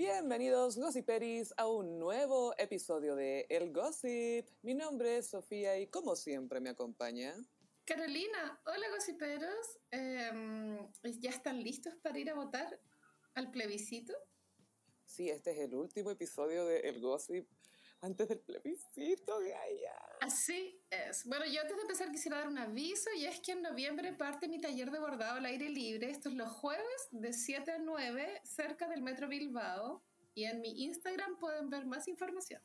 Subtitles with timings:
[0.00, 4.48] Bienvenidos Gossiperis a un nuevo episodio de El Gossip.
[4.62, 7.34] Mi nombre es Sofía y como siempre me acompaña
[7.84, 9.78] Carolina, hola gossiperos.
[9.90, 12.80] Em, ¿Ya están listos para ir a votar
[13.34, 14.14] al plebiscito?
[15.04, 17.46] Sí, este es el último episodio de El Gossip
[18.00, 19.94] antes del plebiscito, Gaia.
[20.20, 21.24] Así es.
[21.26, 24.48] Bueno, yo antes de empezar quisiera dar un aviso y es que en noviembre parte
[24.48, 26.10] mi taller de bordado al aire libre.
[26.10, 30.02] Esto es los jueves de 7 a 9 cerca del Metro Bilbao
[30.34, 32.62] y en mi Instagram pueden ver más información.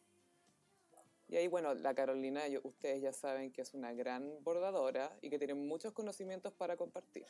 [1.28, 5.40] Y ahí, bueno, la Carolina, ustedes ya saben que es una gran bordadora y que
[5.40, 7.26] tiene muchos conocimientos para compartir.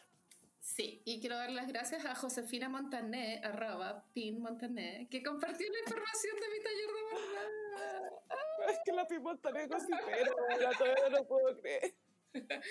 [0.65, 5.79] Sí, y quiero dar las gracias a Josefina Montané, arroba Pin Montané, que compartió la
[5.79, 8.23] información de mi taller de bordado.
[8.67, 11.93] Es que la Pin Montané es pero todavía no puedo creer.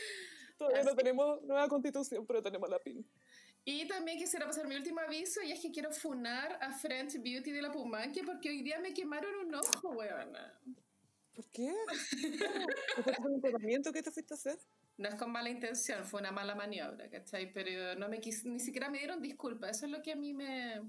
[0.59, 3.09] Todavía no tenemos nueva constitución, pero tenemos la Pin.
[3.65, 7.53] Y también quisiera pasar mi último aviso, y es que quiero funar a French Beauty
[7.53, 10.61] de la Pumanque porque hoy día me quemaron un ojo, weona.
[11.33, 11.73] ¿Por qué?
[13.23, 14.59] ¿Fue un tratamiento que te fuiste a hacer?
[14.97, 17.53] No es con mala intención, fue una mala maniobra, ¿cachai?
[17.53, 19.77] Pero no me ni siquiera me dieron disculpas.
[19.77, 20.81] Eso es lo que a mí me,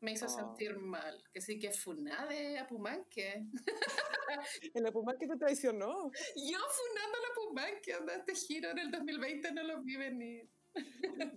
[0.00, 0.28] me hizo oh.
[0.28, 1.22] sentir mal.
[1.32, 3.46] Que sí que funade a Pumanque.
[4.74, 6.10] ¿En la Pumanque te traicionó?
[6.34, 10.48] Yo funando a la Pumanque, anda este giro en el 2020 no lo vi venir.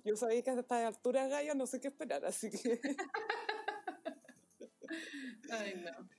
[0.04, 2.80] Yo sabía que a esta altura, Gaia, no sé qué esperar, así que...
[5.52, 6.10] Ay, no.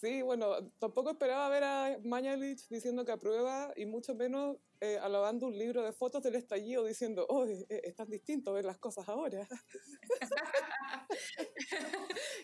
[0.00, 5.46] Sí, bueno, tampoco esperaba ver a Mañalich diciendo que aprueba y mucho menos eh, alabando
[5.46, 9.48] un libro de fotos del estallido diciendo, oh, es, tan distinto ver las cosas ahora.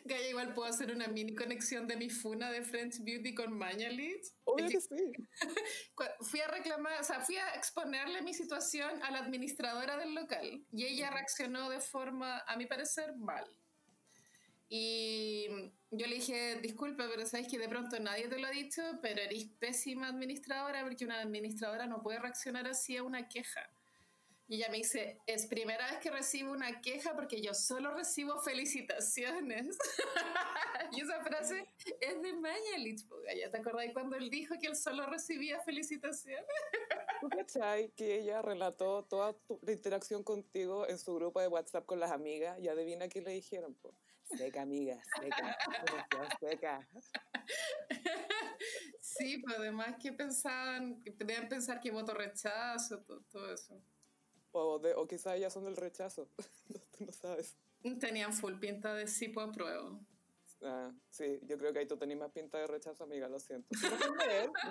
[0.06, 4.33] Gaya, igual puedo hacer una mini conexión de mi funa de French Beauty con Mañalich.
[4.44, 5.12] Obvio que, sí.
[6.22, 10.64] fui a reclamar, o sea, fui a exponerle mi situación a la administradora del local
[10.72, 13.44] y ella reaccionó de forma, a mi parecer, mal.
[14.73, 15.49] Y
[15.91, 19.21] yo le dije, disculpa, pero sabes que de pronto nadie te lo ha dicho, pero
[19.21, 23.69] eres pésima administradora porque una administradora no puede reaccionar así a una queja.
[24.47, 28.41] Y ella me dice, es primera vez que recibo una queja porque yo solo recibo
[28.41, 29.77] felicitaciones.
[30.92, 31.67] y esa frase
[32.01, 33.05] es de Mañalich,
[33.41, 36.47] ¿ya te acordás cuando él dijo que él solo recibía felicitaciones?
[37.20, 41.98] ¿Tú cachai que ella relató toda la interacción contigo en su grupo de WhatsApp con
[41.98, 43.75] las amigas y adivina qué le dijeron?
[43.75, 43.95] Po?
[44.36, 45.58] Seca, amiga, seca,
[46.41, 46.89] seca.
[49.01, 53.80] Sí, pero además que pensaban, que deben pensar que voto rechazo, todo, todo eso.
[54.52, 56.29] O, de, o quizás ellas son del rechazo,
[56.96, 57.57] tú no sabes.
[57.98, 59.98] Tenían full pinta de sí por prueba.
[60.63, 63.69] Ah, sí, yo creo que ahí tú tenías más pinta de rechazo, amiga, lo siento.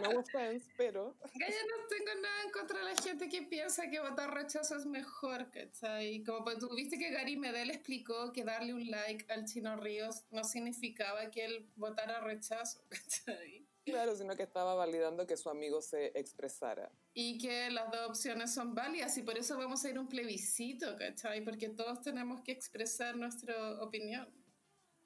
[0.02, 1.18] No offense, pero...
[1.34, 4.86] Ya no tengo nada en contra de la gente que piensa que votar rechazo es
[4.86, 6.24] mejor, ¿cachai?
[6.24, 10.26] Como pues, tú viste que Gary Medel explicó que darle un like al Chino Ríos
[10.30, 13.68] no significaba que él votara rechazo, ¿cachai?
[13.86, 16.92] Claro, sino que estaba validando que su amigo se expresara.
[17.14, 20.08] Y que las dos opciones son válidas y por eso vamos a ir a un
[20.08, 21.44] plebiscito, ¿cachai?
[21.44, 24.28] Porque todos tenemos que expresar nuestra opinión.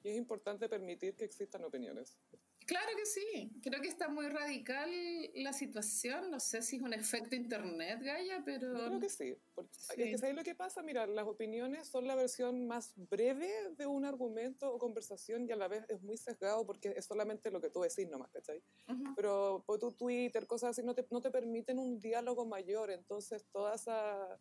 [0.04, 2.18] Y es importante permitir que existan opiniones.
[2.66, 4.90] Claro que sí, creo que está muy radical
[5.34, 8.72] la situación, no sé si es un efecto internet, Gaia, pero...
[8.72, 10.82] Yo creo que sí, porque es que lo que pasa?
[10.82, 15.56] Mira, las opiniones son la versión más breve de un argumento o conversación y a
[15.56, 18.62] la vez es muy sesgado porque es solamente lo que tú decís nomás, ¿cachai?
[19.14, 23.44] Pero por tu Twitter, cosas así, no te, no te permiten un diálogo mayor, entonces
[23.52, 24.40] toda esa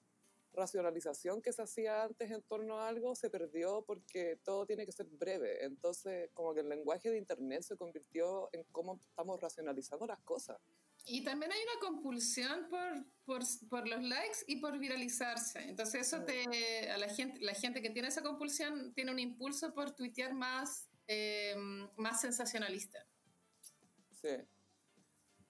[0.53, 4.91] racionalización que se hacía antes en torno a algo se perdió porque todo tiene que
[4.91, 5.65] ser breve.
[5.65, 10.59] Entonces, como que el lenguaje de Internet se convirtió en cómo estamos racionalizando las cosas.
[11.05, 15.59] Y también hay una compulsión por, por, por, los likes y por viralizarse.
[15.67, 19.73] Entonces eso te, a la gente, la gente que tiene esa compulsión tiene un impulso
[19.73, 21.55] por tuitear más, eh,
[21.97, 23.05] más sensacionalista.
[24.21, 24.29] Sí.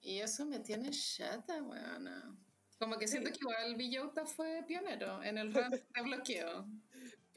[0.00, 2.36] Y eso me tiene chata, buena.
[2.78, 6.66] Como que siento que igual Villota fue pionero en el rant de bloqueo.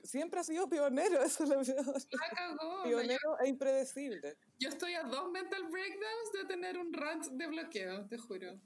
[0.03, 1.83] Siempre ha sido pionero, eso lo veo.
[2.11, 2.83] La cagó.
[2.83, 4.37] Pionero e impredecible.
[4.59, 8.59] Yo estoy a dos mental breakdowns de tener un rant de bloqueo, te juro.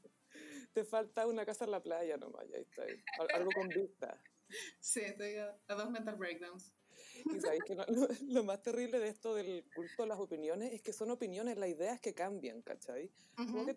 [0.74, 2.84] Te falta una casa en la playa nomás, ya está.
[3.36, 4.22] Algo con vista.
[4.82, 6.74] Sí, estoy a dos mental breakdowns.
[7.26, 7.76] Y sabéis que
[8.28, 11.70] lo, más terrible de esto del culto a las opiniones es que son opiniones, las
[11.70, 13.10] ideas que cambian, ¿cachai?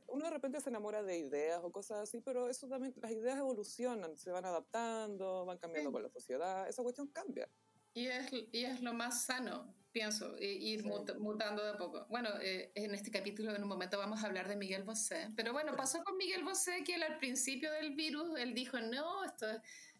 [0.08, 3.38] uno de repente se enamora de ideas o cosas así, pero eso también, las ideas
[3.38, 7.48] evolucionan, se van adaptando, van cambiando con la sociedad, esa cuestión cambia.
[7.94, 12.04] Y es, y es lo más sano, pienso, ir mutando de a poco.
[12.10, 15.52] Bueno, eh, en este capítulo en un momento vamos a hablar de Miguel Bosé, pero
[15.52, 19.46] bueno, pasó con Miguel Bosé que él al principio del virus, él dijo, no, esto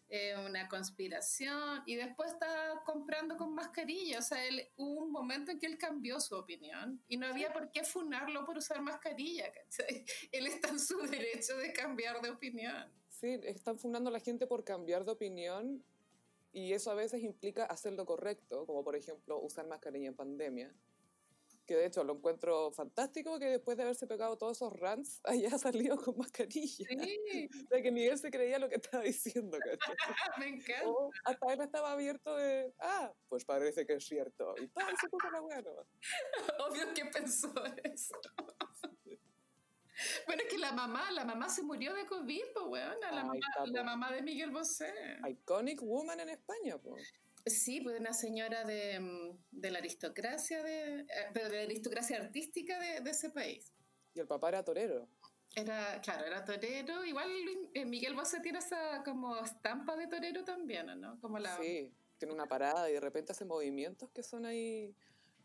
[0.07, 4.19] eh, una conspiración, y después está comprando con mascarilla.
[4.19, 7.51] O sea, él, hubo un momento en que él cambió su opinión y no había
[7.51, 9.51] por qué funarlo por usar mascarilla.
[9.51, 10.05] ¿cachai?
[10.31, 12.91] Él está en su derecho de cambiar de opinión.
[13.09, 15.83] Sí, están funando a la gente por cambiar de opinión
[16.51, 20.75] y eso a veces implica hacer lo correcto, como por ejemplo usar mascarilla en pandemia
[21.65, 25.57] que de hecho lo encuentro fantástico que después de haberse pegado todos esos rants haya
[25.57, 26.87] salido con mascarilla.
[26.87, 27.49] Sí.
[27.69, 29.57] de que Miguel se creía lo que estaba diciendo.
[30.39, 30.89] Me encanta.
[31.25, 34.55] hasta él estaba abierto de, ah, pues parece que es cierto.
[34.61, 35.71] Y todo se puso la bueno.
[36.67, 37.53] Obvio que pensó
[37.83, 38.15] eso.
[40.27, 42.99] Bueno, es que la mamá, la mamá se murió de COVID, pues, weón.
[42.99, 43.33] La, mamá,
[43.65, 44.93] la mamá de Miguel Bosé.
[45.27, 47.13] Iconic woman en España, pues.
[47.45, 52.17] Sí, pues una señora de, mm, de la aristocracia, de, eh, pero de la aristocracia
[52.17, 53.71] artística de, de, ese país.
[54.15, 55.07] Y el papá era torero.
[55.55, 57.05] Era, claro, era torero.
[57.05, 57.29] Igual
[57.73, 61.19] eh, Miguel Bosé tiene esa como estampa de torero también, ¿no?
[61.21, 61.55] Como la...
[61.57, 64.95] Sí, tiene una parada y de repente hace movimientos que son ahí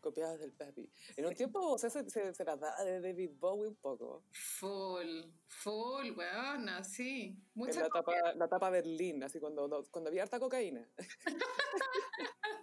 [0.01, 0.89] copiadas del Pepe.
[1.15, 4.25] En un tiempo o sea, se, se, se, da de David Bowie un poco.
[4.31, 7.37] Full, full, weona, sí.
[7.53, 10.85] Mucha la, tapa, la tapa Berlín, así cuando, cuando había harta cocaína.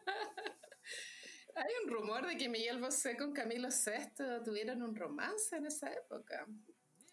[1.54, 5.92] Hay un rumor de que Miguel Bosé con Camilo VI tuvieron un romance en esa
[5.92, 6.46] época.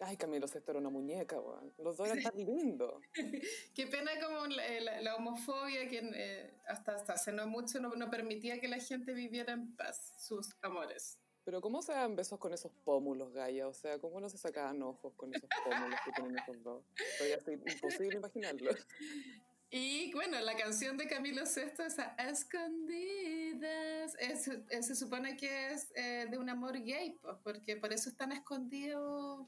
[0.00, 1.72] Ay, Camilo VI era una muñeca, weón.
[1.78, 3.02] Los dos eran tan lindos.
[3.74, 8.10] Qué pena como la, la, homofobia que eh, hasta, hasta hace no mucho no, no,
[8.10, 11.18] permitía que la gente viviera en paz sus amores.
[11.44, 13.68] Pero ¿cómo se dan besos con esos pómulos, Gaia?
[13.68, 16.84] O sea, ¿cómo no se sacaban ojos con esos pómulos que tienen esos dos?
[17.20, 18.70] Así, imposible imaginarlo.
[19.68, 24.14] Y bueno, la canción de Camilo VI es a Escondidas.
[24.20, 24.44] Es,
[24.86, 29.44] se supone que es eh, de un amor gay, pues, porque por eso están escondidos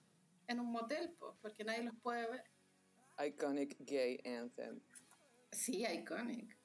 [0.48, 2.44] en un motel, pues, porque nadie los puede ver.
[3.24, 4.80] Iconic gay anthem.
[5.52, 6.56] Sí, iconic.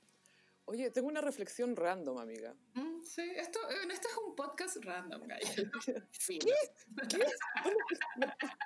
[0.66, 2.56] Oye, tengo una reflexión random, amiga.
[2.74, 5.24] Mm, sí, esto, esto es un podcast random,
[6.12, 6.40] sí.
[6.40, 6.54] ¿Qué?
[7.10, 7.26] ¿Qué?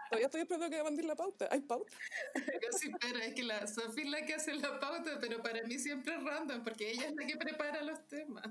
[0.09, 1.47] Todavía estoy esperando que mandir la pauta.
[1.49, 1.97] ¿Hay pauta?
[2.77, 5.79] sí, pero es que la Sofía es la que hace la pauta, pero para mí
[5.79, 8.47] siempre es random, porque ella es la que prepara los temas.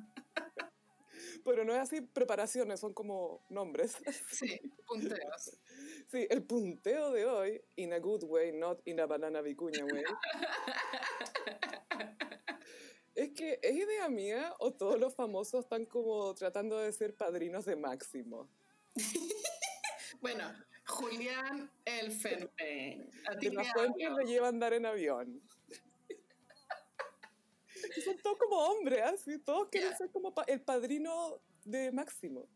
[1.45, 3.97] Pero no es así preparaciones, son como nombres.
[4.33, 5.57] Sí, punteos.
[6.17, 10.03] Sí, el punteo de hoy, in a good way, not in a banana vicuña way.
[13.15, 17.67] es que, ¿es idea mía o todos los famosos están como tratando de ser padrinos
[17.67, 18.49] de Máximo?
[20.23, 20.55] bueno,
[20.87, 23.11] Julián el Fenfen.
[23.39, 25.43] De la fuente lo lleva a andar en avión.
[28.07, 32.49] son todos como hombres, así, todos quieren ser como el padrino de Máximo.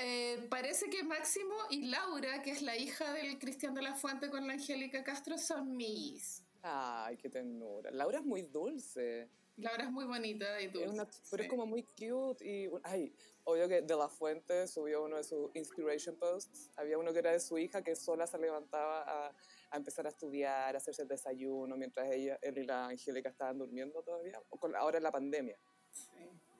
[0.00, 4.30] Eh, parece que Máximo y Laura, que es la hija del Cristian de la Fuente
[4.30, 6.42] con la Angélica Castro, son mis.
[6.62, 7.90] Ay, qué ternura.
[7.90, 9.28] Laura es muy dulce.
[9.56, 11.06] Laura es muy bonita y dulce.
[11.30, 12.68] pero es como muy cute y...
[12.82, 13.14] Ay,
[13.44, 16.70] obvio que De La Fuente subió uno de sus inspiration posts.
[16.76, 19.32] Había uno que era de su hija que sola se levantaba a,
[19.70, 23.56] a empezar a estudiar, a hacerse el desayuno mientras ella, él y la Angélica estaban
[23.56, 24.38] durmiendo todavía.
[24.50, 25.56] O con, ahora en la pandemia.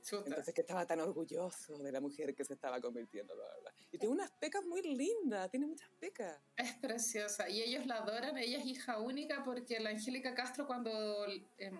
[0.06, 0.14] Sí.
[0.24, 3.72] Entonces que estaba tan orgulloso de la mujer que se estaba convirtiendo, la verdad.
[3.90, 6.40] Y tiene unas pecas muy lindas, tiene muchas pecas.
[6.56, 11.26] Es preciosa y ellos la adoran, ella es hija única porque la Angélica Castro cuando
[11.58, 11.72] eh,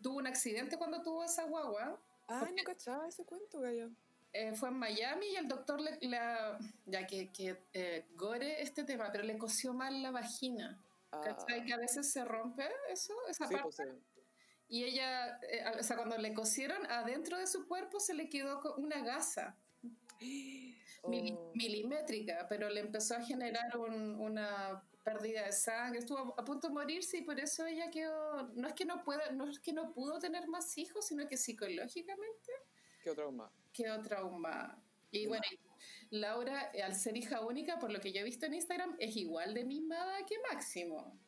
[0.00, 2.00] tuvo un accidente cuando tuvo esa guagua.
[2.28, 3.90] Ah, no cachaba ese cuento, gallo.
[4.32, 5.98] Eh, fue en Miami y el doctor le,
[6.86, 10.80] ya que, que eh, gore este tema, pero le cosió mal la vagina.
[11.10, 11.20] Ah.
[11.24, 11.64] ¿Cachai?
[11.64, 13.92] Que a veces se rompe eso, esa sí, pues parte.
[13.92, 14.13] Pues,
[14.68, 18.62] y ella, eh, o sea, cuando le cosieron, adentro de su cuerpo se le quedó
[18.76, 19.56] una gasa
[21.02, 21.52] oh.
[21.54, 27.18] milimétrica, pero le empezó a generar una pérdida de sangre, estuvo a punto de morirse
[27.18, 30.18] y por eso ella quedó, no es que no pueda, no es que no pudo
[30.18, 32.52] tener más hijos, sino que psicológicamente
[33.02, 33.52] quedó trauma.
[33.72, 34.82] Quedó trauma.
[35.10, 35.44] Y bueno,
[36.10, 39.52] Laura, al ser hija única, por lo que yo he visto en Instagram, es igual
[39.54, 41.20] de mimada que Máximo.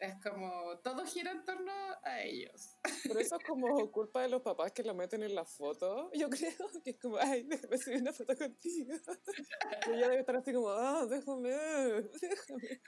[0.00, 1.70] Es como, todo gira en torno
[2.02, 2.78] a ellos.
[3.02, 6.10] Pero eso es como culpa de los papás que lo meten en la foto.
[6.14, 6.50] Yo creo
[6.84, 8.94] que es como, ay, déjame subir una foto contigo.
[9.86, 12.80] Y ella debe estar así como, ah, déjame, déjame.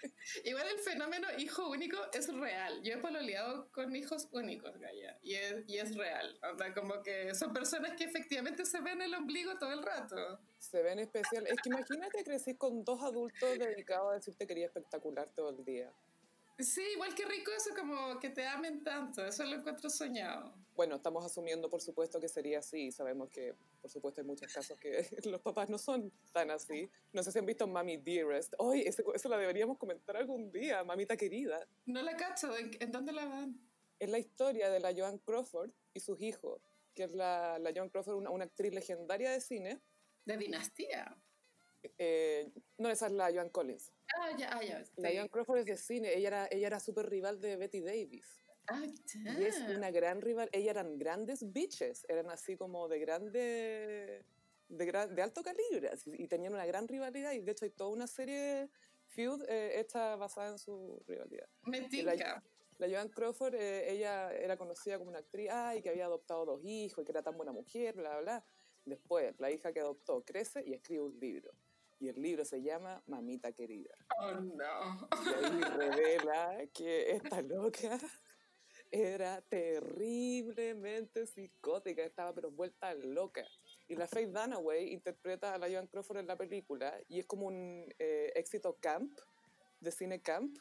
[0.44, 2.82] Igual el fenómeno hijo único es real.
[2.82, 6.38] Yo he pololeado con hijos únicos, Gaya, y es, y es real.
[6.52, 10.40] O sea, como que son personas que efectivamente se ven el ombligo todo el rato.
[10.58, 11.46] Se ven especial.
[11.46, 15.64] Es que imagínate crecer con dos adultos dedicados a decirte que quería espectacular todo el
[15.64, 15.92] día.
[16.62, 20.54] Sí, igual que rico eso, como que te amen tanto, eso lo encuentro soñado.
[20.74, 22.90] Bueno, estamos asumiendo, por supuesto, que sería así.
[22.92, 26.88] Sabemos que, por supuesto, hay muchos casos que los papás no son tan así.
[27.12, 28.54] No sé si han visto Mami Dearest.
[28.58, 31.66] Hoy, eso, eso la deberíamos comentar algún día, mamita querida.
[31.84, 33.60] No la cacho, ¿en, dónde la van?
[33.98, 36.60] es la historia de la Joan Crawford y sus hijos,
[36.94, 39.80] que es la, la Joan Crawford, una, una actriz legendaria de cine.
[40.24, 41.16] ¿De dinastía?
[41.98, 43.92] Eh, no, esa es la Joan Collins.
[44.18, 44.84] Ah, ya, ah, ya.
[44.96, 48.26] La Joan Crawford es de cine, ella era, ella era súper rival de Betty Davis.
[48.68, 54.24] Ah, Y es una gran rival, ellas eran grandes bitches, eran así como de grande,
[54.68, 57.90] de, gran- de alto calibre, y tenían una gran rivalidad, y de hecho hay toda
[57.90, 58.68] una serie
[59.08, 61.48] feud eh, hecha basada en su rivalidad.
[61.66, 62.42] Me tinca.
[62.78, 66.64] La Joan Crawford, eh, ella era conocida como una actriz, ay, que había adoptado dos
[66.64, 68.44] hijos y que era tan buena mujer, bla, bla, bla.
[68.84, 71.52] Después, la hija que adoptó crece y escribe un libro.
[72.02, 73.94] Y el libro se llama Mamita Querida.
[74.18, 75.08] Oh, no.
[75.24, 77.96] Y ahí revela que esta loca
[78.90, 83.46] era terriblemente psicótica, estaba pero vuelta loca.
[83.86, 87.46] Y la Faith Dunaway interpreta a la Joan Crawford en la película y es como
[87.46, 89.16] un eh, éxito camp,
[89.78, 90.58] de cine camp,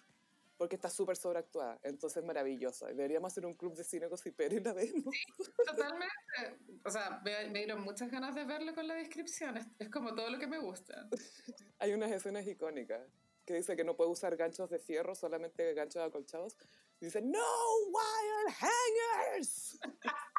[0.62, 1.80] porque está súper sobreactuada.
[1.82, 2.86] Entonces es maravillosa.
[2.86, 5.16] Deberíamos hacer un club de cine cosipero y la vemos.
[5.66, 6.78] Totalmente.
[6.86, 9.58] O sea, me, me dieron muchas ganas de verlo con la descripción.
[9.58, 11.10] Es, es como todo lo que me gusta.
[11.80, 13.02] Hay unas escenas icónicas
[13.44, 16.56] que dice que no puede usar ganchos de fierro, solamente ganchos acolchados.
[17.00, 17.44] Dice, ¡No
[17.88, 19.80] wire hangers!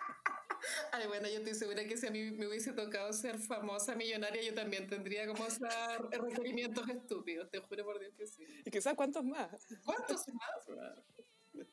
[0.92, 4.42] Ay, bueno, yo estoy segura que si a mí me hubiese tocado ser famosa millonaria,
[4.42, 7.50] yo también tendría como usar requerimientos estúpidos.
[7.50, 8.44] Te juro por Dios que sí.
[8.64, 9.66] Y quizás cuántos más.
[9.84, 11.66] ¿Cuántos más?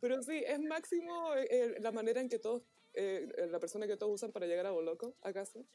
[0.00, 2.62] Pero sí, es máximo eh, eh, la manera en que todos,
[2.94, 5.66] eh, eh, la persona que todos usan para llegar a Boloco, ¿acaso?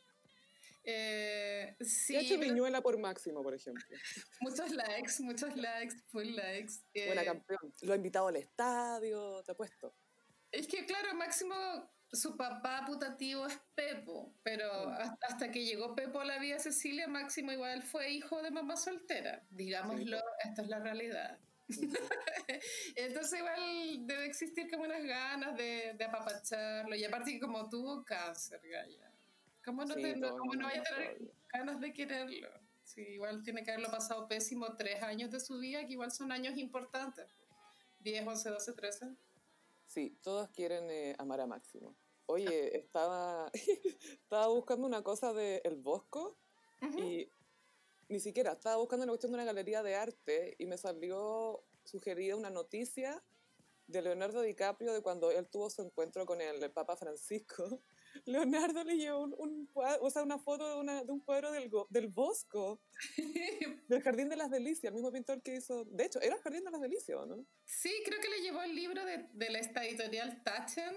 [0.88, 3.84] Eh, sí, ¿Qué ha hecho Viñuela por máximo, por ejemplo?
[4.42, 6.74] muchos likes, muchos likes, full likes.
[6.94, 7.74] Eh, Buena campeón.
[7.82, 9.96] Lo ha invitado al estadio, te apuesto.
[10.52, 11.56] Es que, claro, Máximo,
[12.16, 17.08] su papá putativo es Pepo, pero hasta, hasta que llegó Pepo a la vida Cecilia,
[17.08, 19.46] Máximo igual fue hijo de mamá soltera.
[19.50, 21.40] Digámoslo, esto es la realidad.
[22.96, 26.96] Entonces igual debe existir como unas ganas de, de apapacharlo.
[26.96, 29.12] Y aparte que como tuvo cáncer, Gaya.
[29.64, 31.18] ¿Cómo no, Sí, te- cómo no vaya a tener
[31.52, 32.50] ganas de quererlo?
[32.84, 36.32] Sí, igual tiene que haberlo pasado pésimo tres años de su vida, que igual son
[36.32, 37.26] años importantes.
[38.00, 39.16] 10, 11, 12, 13.
[39.88, 41.96] Sí, todos quieren eh, amar a Máximo.
[42.28, 43.52] Oye, estaba,
[44.24, 46.38] estaba buscando una cosa de El Bosco
[46.82, 47.00] Ujú.
[47.00, 47.32] y
[48.10, 52.36] ni siquiera, estaba buscando una cuestión de una galería de arte y me salió sugerida
[52.36, 53.24] una noticia
[53.88, 57.82] de Leonardo DiCaprio de cuando él tuvo su encuentro con el Papa Francisco.
[58.26, 61.70] Leonardo le llevó un, un o sea, una foto de, una- de un cuadro del,
[61.90, 62.82] del Bosco,
[63.88, 65.84] del Jardín de las Delicias, el mismo pintor que hizo...
[65.86, 67.46] De hecho, era el Jardín de las Delicias, ¿o ¿no?
[67.66, 70.96] Sí, creo que le llevó el libro de, de la esta editorial Tachen,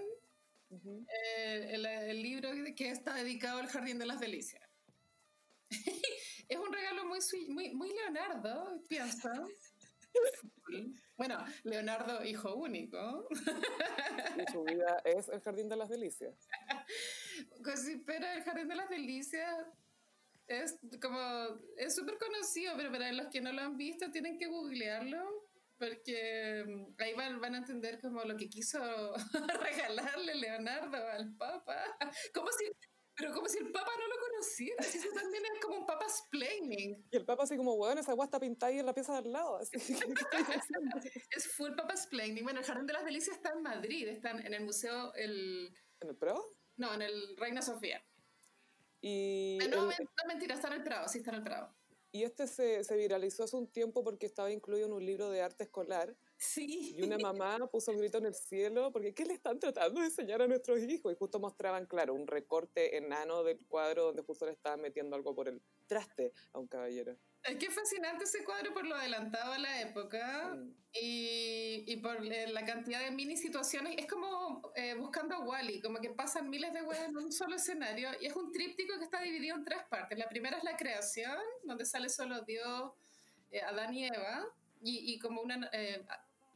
[0.71, 4.63] Eh, el, el libro que está dedicado al Jardín de las Delicias.
[6.49, 9.29] es un regalo muy, muy, muy Leonardo, pienso.
[11.17, 13.29] Bueno, Leonardo, hijo único.
[14.37, 16.35] Y su vida es el Jardín de las Delicias.
[17.63, 19.67] Pues pero el Jardín de las Delicias
[20.47, 21.21] es como,
[21.77, 25.48] es súper conocido, pero para los que no lo han visto tienen que googlearlo,
[25.79, 28.79] porque mm, ahí van, van a entender como lo que quiso
[29.63, 31.77] regalarle Leonardo al Papa.
[32.35, 32.65] Como si,
[33.17, 37.07] pero como si el Papa no lo conociera, eso también es como un Papa explaining.
[37.11, 39.19] Y el Papa así como, weón, esa agua está pintada ahí en la pieza de
[39.19, 39.57] al lado.
[39.59, 39.73] Así.
[41.31, 42.45] Es full Papa explaining.
[42.45, 46.09] Bueno, el Jardín de las Delicias está en Madrid, está en el museo, el, ¿En
[46.09, 46.57] el Pro?
[46.77, 48.05] no, en el Reina Sofía.
[49.01, 51.77] Y, Ah, no, el- no, mentira, está en el Prado, sí está en el Prado.
[52.11, 55.43] Y este se, se viralizó hace un tiempo porque estaba incluido en un libro de
[55.43, 56.17] arte escolar.
[56.37, 56.95] Sí.
[56.97, 60.07] Y una mamá puso el grito en el cielo porque ¿qué le están tratando de
[60.07, 61.13] enseñar a nuestros hijos?
[61.13, 65.35] Y justo mostraban, claro, un recorte enano del cuadro donde justo le estaban metiendo algo
[65.35, 67.17] por el traste a un caballero.
[67.45, 70.75] Es que es fascinante ese cuadro por lo adelantado a la época Mm.
[70.93, 73.95] y, y por eh, la cantidad de mini situaciones.
[73.99, 77.57] Es como eh, buscando a Wally, como que pasan miles de weas en un solo
[77.57, 80.19] escenario y es un tríptico que está dividido en tres partes.
[80.19, 82.93] La primera es la creación, donde sale solo Dios,
[83.51, 84.47] eh, Adán y Eva,
[84.83, 85.69] y, y como una...
[85.73, 86.05] eh,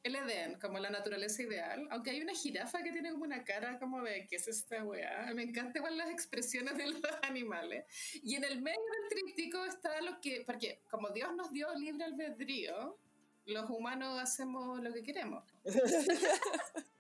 [0.02, 3.78] el Edén, como la naturaleza ideal, aunque hay una jirafa que tiene como una cara
[3.78, 5.32] como de ¿qué es esta weá?
[5.35, 7.85] Me encantan igual las expresiones de los animales.
[8.23, 12.04] Y en el medio del tríptico está lo que, porque como Dios nos dio libre
[12.04, 12.99] albedrío,
[13.47, 15.44] los humanos hacemos lo que queremos.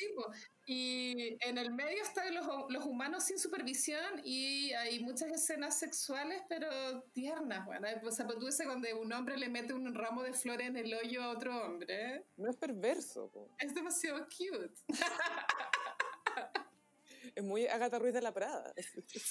[0.00, 0.32] Sí, po.
[0.72, 6.44] Y en el medio están los, los humanos sin supervisión y hay muchas escenas sexuales,
[6.48, 7.88] pero tiernas, bueno.
[8.04, 10.76] O sea, pues tú ese cuando un hombre le mete un ramo de flores en
[10.76, 13.50] el hoyo a otro hombre, No es perverso, po.
[13.58, 14.72] es demasiado cute.
[17.34, 18.72] es muy Agatha Ruiz de la Prada.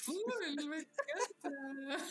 [0.04, 2.04] Cool, me encanta.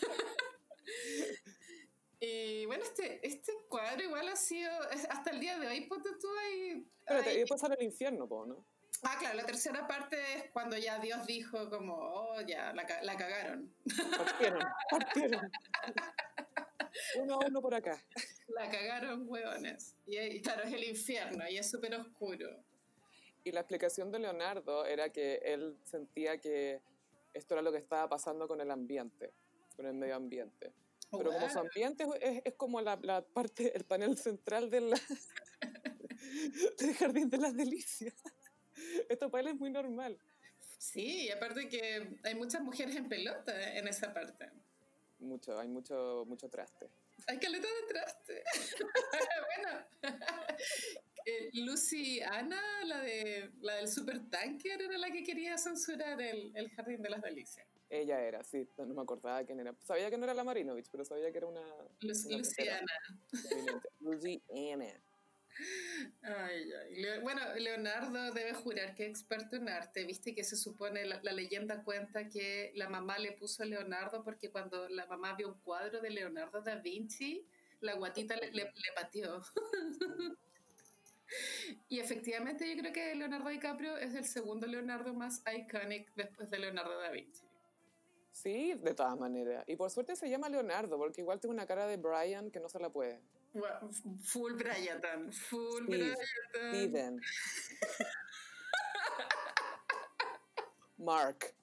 [2.20, 2.20] y,
[2.62, 4.72] Y bueno, este, este cuadro igual ha sido,
[5.10, 6.84] hasta el día de hoy, ponte tú ahí...
[7.06, 8.66] Pero y después sale el infierno, ¿no?
[9.04, 13.18] Ah, claro, la tercera parte es cuando ya Dios dijo como, oh, ya, la, la
[13.18, 13.74] cagaron.
[14.18, 15.52] Partieron, partieron.
[17.18, 18.02] uno a uno por acá.
[18.48, 19.96] La cagaron, hueones.
[20.06, 22.64] Y, claro, es el infierno y es súper oscuro.
[23.44, 26.82] Y la explicación de Leonardo era que él sentía que
[27.34, 29.32] esto era lo que estaba pasando con el ambiente,
[29.76, 30.74] con el medio ambiente.
[31.12, 34.94] Pero como su ambiente es, es como la, la, parte, el panel central del
[37.00, 38.14] Jardín de las Delicias.
[39.10, 40.18] Esto para él es muy normal.
[40.78, 44.50] Sí, aparte que hay muchas mujeres en pelota en esa parte.
[45.20, 46.90] Mucho, hay mucho, mucho traste.
[47.28, 48.44] Hay caleta de traste.
[49.58, 49.86] bueno,
[51.26, 56.70] eh, Lucy Ana, la, de, la del supertanker, era la que quería censurar el, el
[56.70, 57.68] Jardín de las Delicias.
[57.90, 59.76] Ella era, sí, no, me acordaba quién era.
[59.82, 61.66] Sabía que no era la Marinovich, pero sabía que era una...
[62.02, 62.86] Luciana.
[64.00, 65.02] Luciana.
[66.22, 67.20] Ay, ay.
[67.22, 70.06] Bueno, Leonardo debe jurar que es experto en arte.
[70.06, 74.52] Viste que se supone, la, leyenda cuenta que la mamá le puso a Leonardo porque
[74.52, 77.46] cuando la mamá vio un cuadro de Leonardo da Vinci,
[77.82, 79.42] la guatita le, le, pateó.
[81.90, 86.60] y efectivamente yo creo que Leonardo DiCaprio es el segundo Leonardo más iconic después de
[86.60, 87.46] Leonardo da Vinci.
[88.32, 89.66] Sí, de todas maneras.
[89.68, 92.70] Y por suerte se llama Leonardo, porque igual tiene una cara de Brian que no
[92.70, 93.20] se la puede.
[94.24, 95.02] Full Brian,
[95.32, 96.16] full Brian.
[96.70, 97.20] Steven.
[101.00, 101.54] Mark.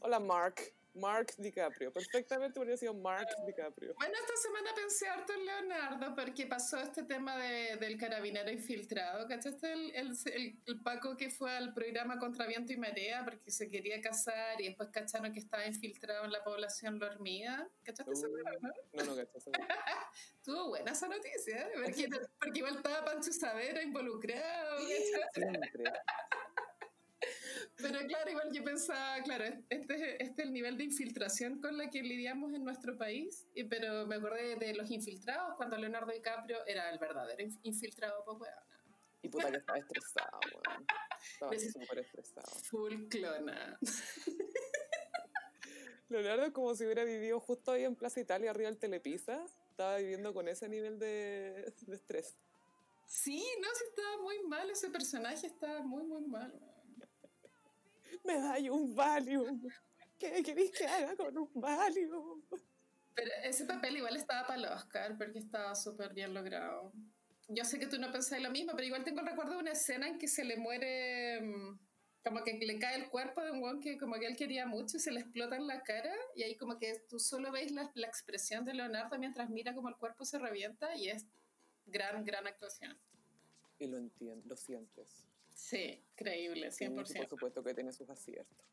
[0.00, 0.72] Hola, Mark.
[0.96, 1.92] Mark DiCaprio.
[1.92, 3.94] Perfectamente hubiera sido Mark DiCaprio.
[3.94, 9.26] Bueno, esta semana pensé harto en Leonardo porque pasó este tema de, del carabinero infiltrado.
[9.28, 13.68] ¿Cachaste el, el, el, Paco que fue al programa Contra Viento y Marea porque se
[13.68, 17.68] quería casar y después cacharon que estaba infiltrado en la población dormida?
[17.82, 18.32] ¿Cachaste ese uh,
[18.92, 19.50] No, no cachaste.
[20.44, 21.72] Tuvo buena esa noticia, ¿eh?
[21.84, 24.78] porque, porque igual estaba Pancho Savera involucrado.
[25.34, 25.84] Siempre.
[27.78, 31.90] Pero claro, igual yo pensaba, claro, este, este, es el nivel de infiltración con la
[31.90, 36.66] que lidiamos en nuestro país, y, pero me acordé de los infiltrados cuando Leonardo DiCaprio
[36.66, 38.54] era el verdadero infiltrado, pues weón.
[39.22, 40.86] Y puta que estaba estresado, weón.
[41.32, 42.46] Estaba súper estresado.
[42.64, 43.78] Full clona.
[46.08, 49.44] Leonardo es como si hubiera vivido justo ahí en Plaza Italia, arriba del Telepisa.
[49.70, 52.36] Estaba viviendo con ese nivel de, de estrés.
[53.06, 56.52] Sí, no, sí estaba muy mal ese personaje, estaba muy, muy mal.
[58.24, 59.62] Me da un Valium.
[60.18, 62.42] ¿Qué queréis que haga con un Valium?
[63.14, 66.92] Pero ese papel igual estaba para el Oscar porque estaba súper bien logrado.
[67.48, 69.72] Yo sé que tú no pensás lo mismo, pero igual tengo el recuerdo de una
[69.72, 71.78] escena en que se le muere, mm,
[72.24, 74.96] como que le cae el cuerpo de un guan que como que él quería mucho
[74.96, 77.90] y se le explota en la cara y ahí como que tú solo ves la,
[77.94, 81.24] la expresión de Leonardo mientras mira como el cuerpo se revienta y es
[81.86, 82.98] gran, gran actuación.
[83.78, 85.26] Y lo entiendes, lo sientes.
[85.56, 86.94] Sí, creíble, 100%.
[86.94, 88.64] por supuesto que tiene sus aciertos.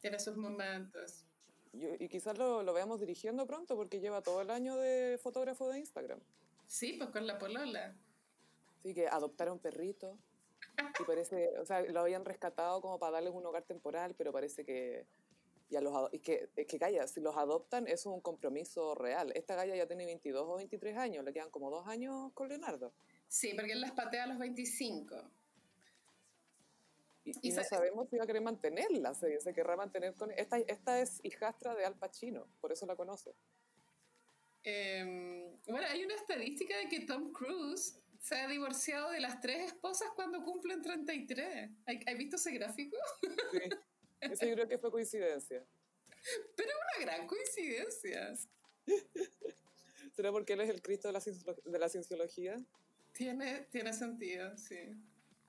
[0.00, 1.24] Tiene sus momentos.
[1.72, 5.78] y quizás lo, lo, veamos dirigiendo pronto porque lleva todo el año de fotógrafo de
[5.78, 6.20] Instagram.
[6.66, 7.96] Sí, pues con la polola.
[8.82, 10.18] Sí, que adoptaron perrito.
[11.00, 14.64] Y parece, o sea, lo habían rescatado como para darles un hogar temporal, pero parece
[14.64, 15.06] que
[15.70, 19.32] ya los y que, que Gaya, si los adoptan, es un compromiso real.
[19.34, 22.92] Esta Gaya ya tiene 22 o 23 años, le quedan como dos años con Leonardo.
[23.28, 25.16] Sí, porque él las patea a los 25.
[27.42, 30.30] Y, no sabemos si va a querer mantenerla, se, se querrá mantener con...
[30.32, 33.34] Esta, esta es hijastra de Al Pacino, por eso la conoce.
[34.62, 39.72] Em, bueno, hay una estadística de que Tom Cruise se ha divorciado de las tres
[39.72, 41.70] esposas cuando cumplen 33.
[42.06, 42.96] ¿Has visto ese gráfico?
[43.52, 43.58] Sí,
[44.20, 45.64] eso yo creo que fue coincidencia.
[46.56, 48.34] Pero una gran coincidencia.
[50.12, 51.20] ¿Será porque él es el Cristo de la,
[51.64, 52.60] de la cienciología?
[53.12, 54.94] Tiene, tiene sentido, sí.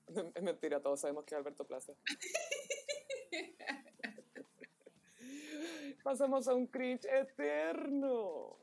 [0.34, 1.92] Es mentira, todos sabemos que es Alberto Plaza.
[6.02, 8.58] Pasamos a un cringe eterno.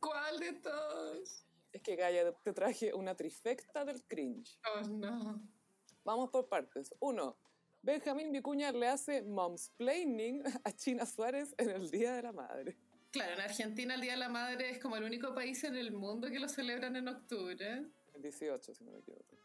[0.00, 1.46] ¿Cuál de todos?
[1.72, 4.58] Es que Gaia, te traje una trifecta del cringe.
[4.74, 5.42] Oh, no.
[6.04, 6.94] Vamos por partes.
[7.00, 7.36] Uno,
[7.82, 12.76] Benjamín Vicuña le hace momsplaining a China Suárez en el Día de la Madre.
[13.10, 15.92] Claro, en Argentina el Día de la Madre es como el único país en el
[15.92, 17.84] mundo que lo celebran en octubre.
[18.14, 19.41] El 18, si no me equivoco.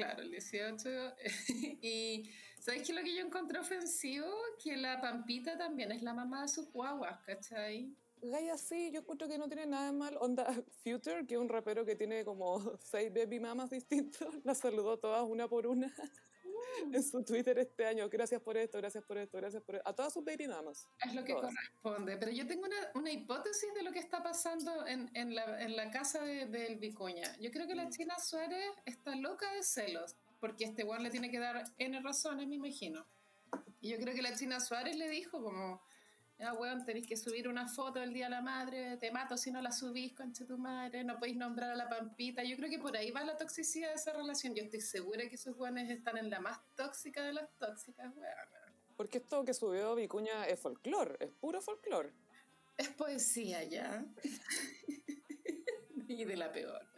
[0.00, 0.88] Claro, el 18.
[1.82, 4.26] y ¿sabes qué lo que yo encontré ofensivo?
[4.62, 7.94] Que la Pampita también es la mamá de sus guaguas, ¿cachai?
[8.22, 10.16] Gaya, sí, yo encuentro que no tiene nada de mal.
[10.18, 10.46] Onda,
[10.82, 15.22] Future, que es un rapero que tiene como seis baby mamas distintos, las saludó todas
[15.28, 15.94] una por una.
[16.92, 18.08] en su Twitter este año.
[18.08, 19.88] Gracias por esto, gracias por esto, gracias por esto.
[19.88, 20.88] A todas sus baby mamas.
[21.04, 22.16] Es lo que corresponde.
[22.16, 25.76] Pero yo tengo una, una, hipótesis de lo que está pasando en, en, la, en
[25.76, 27.36] la, casa del de, Vicuña.
[27.38, 27.90] Yo creo que la mm.
[27.90, 32.46] China Suárez está loca de celos, porque este weón le tiene que dar N razones,
[32.48, 33.06] me imagino.
[33.80, 35.82] Y yo creo que la China Suárez le dijo como
[36.40, 39.50] ya, weón, tenéis que subir una foto del Día de la Madre, te mato si
[39.50, 42.42] no la subís, concha tu madre, no podéis nombrar a la Pampita.
[42.42, 44.54] Yo creo que por ahí va la toxicidad de esa relación.
[44.54, 48.74] Yo estoy segura que esos weones están en la más tóxica de las tóxicas, weón.
[48.96, 52.12] Porque esto que subió Vicuña es folclore, es puro folclore.
[52.78, 54.04] Es poesía ya.
[56.08, 56.89] y de la peor.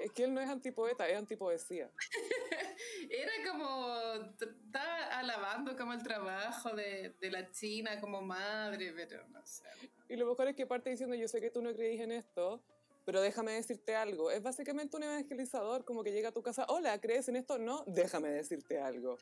[0.00, 1.90] Es que él no es antipoeta, es antipoesía.
[3.10, 3.96] Era como,
[4.40, 9.64] estaba alabando como el trabajo de, de, la China como madre, pero no sé.
[10.08, 12.62] Y lo mejor es que parte diciendo, yo sé que tú no creís en esto,
[13.04, 14.30] pero déjame decirte algo.
[14.30, 17.58] Es básicamente un evangelizador, como que llega a tu casa, hola, ¿crees en esto?
[17.58, 19.18] No, déjame decirte algo.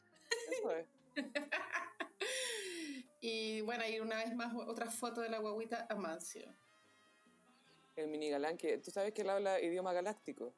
[0.50, 0.86] Eso es.
[3.20, 6.54] y bueno, hay una vez más otra foto de la guaguita Amancio
[8.00, 10.54] el mini galán, que tú sabes que él habla idioma galáctico.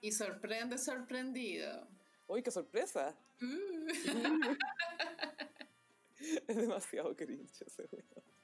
[0.00, 1.88] Y sorprende, sorprendido.
[2.26, 3.14] ¡Uy, qué sorpresa!
[3.40, 3.86] Uh.
[6.48, 7.88] es demasiado cringe ese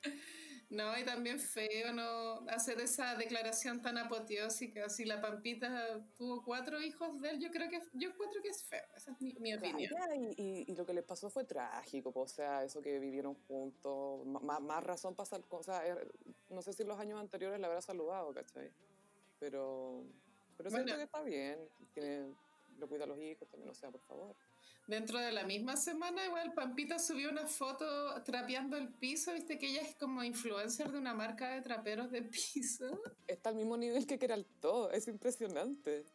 [0.71, 4.89] No, y también feo no hacer esa declaración tan apoteósica.
[4.89, 8.63] Si la Pampita tuvo cuatro hijos de él, yo creo que yo encuentro que es
[8.63, 8.85] feo.
[8.97, 9.93] Esa es mi, opinión.
[10.37, 14.61] Y, y, lo que les pasó fue trágico, o sea, eso que vivieron juntos, más,
[14.61, 15.41] más razón para...
[15.49, 16.09] O sea, er,
[16.49, 18.71] no sé si los años anteriores la habrá saludado, ¿cachai?
[19.41, 20.05] Pero,
[20.57, 21.59] pero siento que está bien,
[21.95, 22.33] tiene,
[22.79, 24.37] lo cuida a los hijos, también, o sea, por favor.
[24.91, 27.87] Dentro de la misma semana, igual Pampita subió una foto
[28.25, 32.23] trapeando el piso, viste que ella es como influencer de una marca de traperos de
[32.23, 33.01] piso.
[33.29, 36.07] Está al mismo nivel que Keralto, es impresionante.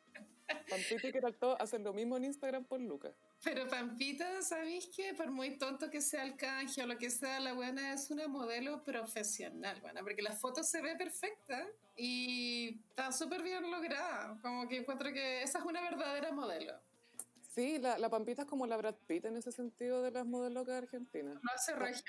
[0.70, 3.16] Pampita y Keralto hacen lo mismo en Instagram por Lucas.
[3.44, 7.40] Pero Pampita, ¿sabéis que por muy tonto que sea el canje o lo que sea,
[7.40, 11.66] la buena es una modelo profesional, buena, porque la foto se ve perfecta
[11.96, 14.38] y está súper bien lograda.
[14.42, 16.74] Como que encuentro que esa es una verdadera modelo.
[17.56, 20.68] Sí, la, la, Pampita es como la Brad Pitt en ese sentido de las modelos
[20.68, 21.36] argentinas.
[21.42, 22.04] No hace regio.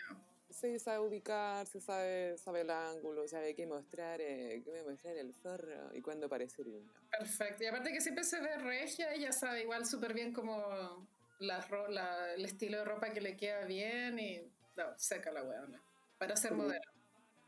[0.51, 5.95] Sí, sabe ubicarse, sabe, sabe el ángulo, sabe qué mostrar, eh, qué mostrar el zorro
[5.95, 6.91] y cuándo aparecer uno.
[7.17, 7.63] Perfecto.
[7.63, 11.07] Y aparte que siempre se ve regia, ella sabe igual súper bien como
[11.39, 14.41] la, la, el estilo de ropa que le queda bien y
[14.77, 15.81] no, seca la weona.
[16.19, 16.91] Para ser modelo.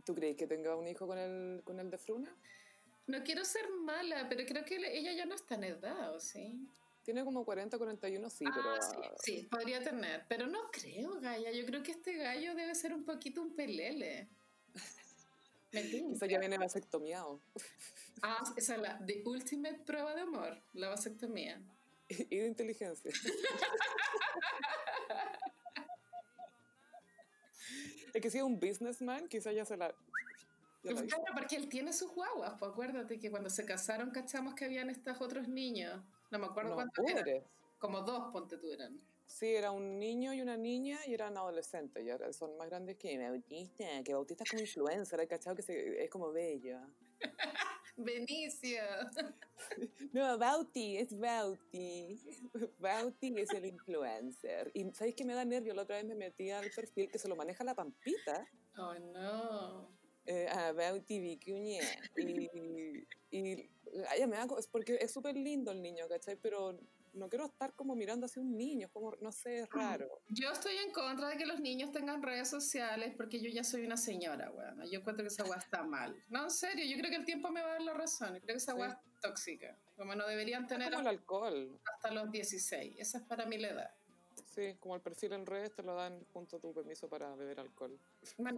[0.05, 2.33] ¿Tú crees que tenga un hijo con el, con el de Fruna?
[3.09, 6.65] No quiero ser mala, pero creo que ella ya no está en edad, ¿o sí?
[7.09, 8.83] Tiene como 40, 41, sí, ah, pero...
[8.83, 8.91] Sí,
[9.41, 11.51] sí, podría tener, pero no creo, Gaya.
[11.53, 14.29] Yo creo que este gallo debe ser un poquito un pelele.
[15.73, 17.41] Quizá ya viene vasectomiado.
[18.21, 21.63] Ah, esa es la the ultimate prueba de amor, la vasectomía.
[22.11, 23.11] Y, de inteligencia.
[28.13, 29.95] es que si es un businessman, quizá ya se la...
[30.83, 34.91] claro, porque él tiene sus guaguas, pues acuérdate que cuando se casaron cachamos que habían
[34.91, 36.05] estos otros niños.
[36.31, 37.45] No me acuerdo cuántos eran.
[37.79, 39.01] Como dos, ponte tú eran.
[39.29, 42.05] Sí, era un niño y una niña y eran adolescentes.
[42.05, 46.11] Ya son más grandes que Bautista, que Bautista es como influencer, ¿hay cachado que es
[46.11, 46.89] como bella.
[47.97, 48.81] Benicio.
[50.13, 52.19] No, Bauti, es Bauti.
[52.79, 54.71] Bauti es el influencer.
[54.73, 55.75] Y ¿sabéis que me da nervio?
[55.75, 58.49] La otra vez me metí al perfil que se lo maneja la Pampita.
[58.79, 59.91] Oh, no.
[60.25, 61.83] Eh, a Bauti Vicuña.
[62.17, 63.71] Y, y
[64.09, 66.37] ay, me da, es porque es súper lindo el niño, ¿cachai?
[66.37, 66.79] Pero
[67.15, 70.23] no quiero estar como mirando hacia un niño, como, no sé, es raro.
[70.29, 73.85] Yo estoy en contra de que los niños tengan redes sociales porque yo ya soy
[73.85, 74.83] una señora, weón.
[74.91, 76.17] Yo encuentro que esa weá está mal.
[76.29, 78.29] No, en serio, yo creo que el tiempo me va a dar la razón.
[78.41, 78.81] Creo que esa sí.
[78.81, 79.77] es tóxica.
[79.97, 80.91] Como no deberían tener...
[80.91, 81.81] como el alcohol.
[81.95, 82.97] Hasta los 16.
[82.99, 83.91] Esa es para mí la edad.
[84.59, 87.61] Sí, como el perfil en redes te lo dan junto a tu permiso para beber
[87.61, 87.97] alcohol.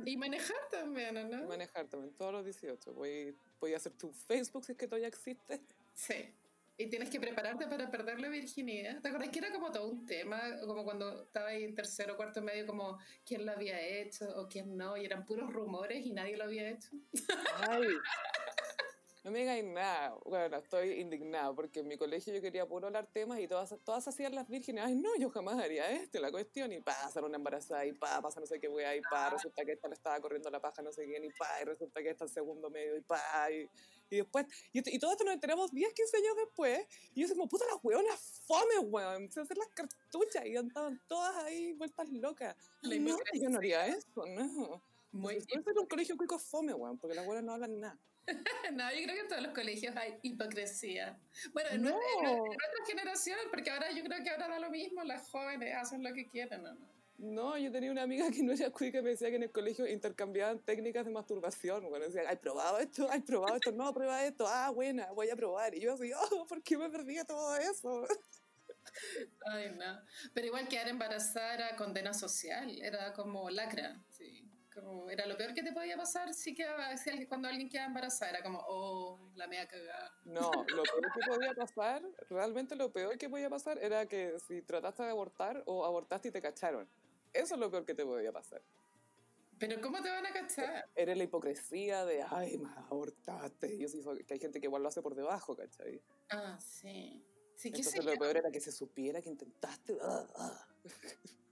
[0.06, 1.46] y manejar también, ¿no?
[1.46, 2.94] manejar también, todos los 18.
[2.94, 5.60] Voy, voy a hacer tu Facebook si es que todavía existe.
[5.92, 6.32] Sí.
[6.78, 9.02] Y tienes que prepararte para perder la virginidad.
[9.02, 10.40] ¿Te acuerdas que era como todo un tema?
[10.66, 14.78] Como cuando estaba ahí en tercero, cuarto, medio, como quién lo había hecho o quién
[14.78, 14.96] no.
[14.96, 16.88] Y eran puros rumores y nadie lo había hecho.
[17.68, 17.82] Ay,
[19.22, 20.14] no me digáis nada.
[20.24, 24.08] Bueno, estoy indignado porque en mi colegio yo quería puro hablar temas y todas, todas
[24.08, 24.84] hacían las vírgenes.
[24.84, 26.72] Ay, no, yo jamás haría esto, la cuestión.
[26.72, 29.72] Y pasa una embarazada y pa, pasa no sé qué wea y pa, resulta que
[29.72, 32.24] esta le estaba corriendo la paja no sé quién y pa, y resulta que esta
[32.24, 33.68] el segundo medio y pa, y,
[34.08, 36.80] y después, y, y, todo esto nos enteramos 10, 15 años después.
[37.14, 39.30] Y yo soy como, puta, las weonas fome, weón.
[39.30, 42.56] Se hacer las cartuchas y andaban todas ahí vueltas locas.
[42.82, 42.94] No,
[43.34, 44.82] yo no haría eso, no.
[45.12, 45.64] Muy bien.
[45.76, 47.98] un colegio cuico fome, weón, porque las weonas no hablan nada.
[48.72, 51.18] no, yo creo que en todos los colegios hay hipocresía.
[51.52, 55.74] Bueno, en, nuestra generación, porque ahora yo creo que ahora da lo mismo, las jóvenes
[55.76, 56.76] hacen lo que quieren, ¿no?
[57.18, 59.52] No, yo tenía una amiga que no era cuica que me decía que en el
[59.52, 61.86] colegio intercambiaban técnicas de masturbación.
[61.90, 63.10] Bueno, decía, ¿hay probado esto?
[63.10, 63.72] ¿Hay probado esto?
[63.72, 64.46] No, prueba esto.
[64.48, 65.74] Ah, buena, voy a probar.
[65.74, 68.06] Y yo así, oh, ¿por qué me perdí todo eso?
[69.52, 70.00] Ay, no.
[70.32, 74.02] Pero igual quedar embarazada era condena social, era como lacra.
[74.12, 74.39] Sí.
[74.80, 78.30] Como era lo peor que te podía pasar si, quedaba, si cuando alguien queda embarazada.
[78.30, 80.12] Era como, oh, la mea cagada.
[80.24, 84.62] No, lo peor que podía pasar, realmente lo peor que podía pasar era que si
[84.62, 86.88] trataste de abortar o abortaste y te cacharon.
[87.32, 88.62] Eso es lo peor que te podía pasar.
[89.58, 90.88] Pero ¿cómo te van a cachar?
[90.94, 93.76] Era la hipocresía de, ay, me abortaste.
[94.26, 96.02] Que hay gente que igual lo hace por debajo, ¿cachai?
[96.30, 97.22] Ah, sí.
[97.56, 99.98] sí Entonces lo peor era que se supiera que intentaste.
[100.00, 100.66] Ah, ah.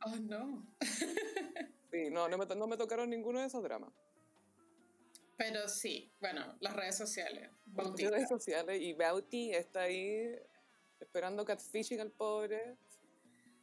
[0.06, 0.66] Oh, no.
[1.90, 3.92] sí, no, no me, no me tocaron ninguno de esos dramas.
[5.36, 7.50] Pero sí, bueno, las redes sociales.
[7.74, 10.34] Las redes sociales y Bauti está ahí
[10.98, 12.76] esperando catfishing al pobre.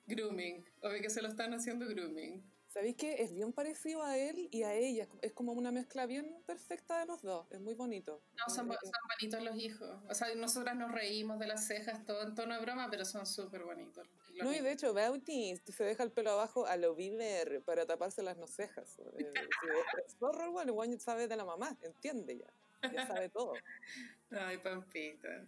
[0.08, 2.44] Grooming, ve que se lo están haciendo grooming.
[2.76, 5.08] ¿Sabéis que es bien parecido a él y a ella?
[5.22, 7.48] Es como una mezcla bien perfecta de los dos.
[7.50, 8.22] Es muy bonito.
[8.36, 10.02] No, son, bonitos los hijos.
[10.10, 13.26] O sea, nosotras nos reímos de las cejas todo en tono de broma, pero son
[13.26, 14.06] súper bonitos.
[14.42, 18.24] No, y de hecho, Bauti se deja el pelo abajo a lo Bieber para taparse
[18.24, 18.98] las no cejas.
[19.18, 19.34] Eh,
[20.06, 22.92] es horror, bueno, sabe de la mamá, entiende ya.
[22.92, 23.54] Ya sabe todo.
[24.32, 25.46] Ay, Pampita.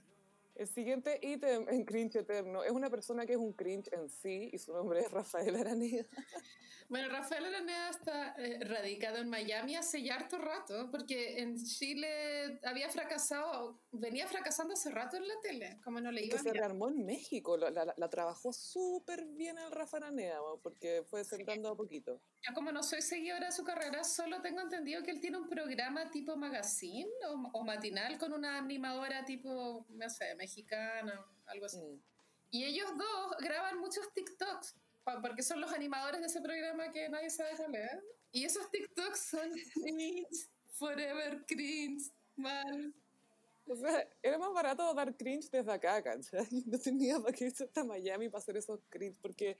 [0.58, 4.50] El siguiente ítem en cringe eterno es una persona que es un cringe en sí
[4.52, 6.06] y su nombre es Rafael Araneda.
[6.90, 12.62] Bueno, Rafael Araneda está eh, radicado en Miami hace ya harto rato, porque en Chile
[12.64, 16.54] había fracasado, venía fracasando hace rato en la tele, como no le iba Que se
[16.54, 21.76] rearmó en México, la, la, trabajó súper bien el Rafael Araneda, porque fue sentando a
[21.76, 22.22] poquito.
[22.42, 25.50] Yo como no soy seguidora de su carrera, solo tengo entendido que él tiene un
[25.50, 27.10] programa tipo magazine
[27.54, 31.78] o, matinal con una animadora tipo, no sé, mexicana, algo así.
[31.78, 32.02] Mm.
[32.52, 34.76] Y ellos dos graban muchos TikToks
[35.22, 38.04] porque son los animadores de ese programa que nadie sabe cuál es.
[38.32, 42.94] Y esos TikToks son cringe, forever cringe, mal.
[43.66, 46.48] O sea, era más barato dar cringe desde acá, ¿cachai?
[46.66, 49.58] No tenía para qué irse hasta Miami para hacer esos cringe, porque,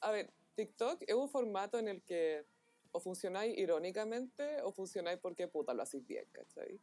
[0.00, 2.44] a ver, TikTok es un formato en el que
[2.92, 6.78] o funcionáis irónicamente o funcionáis porque puta lo hacéis bien, ¿cachai?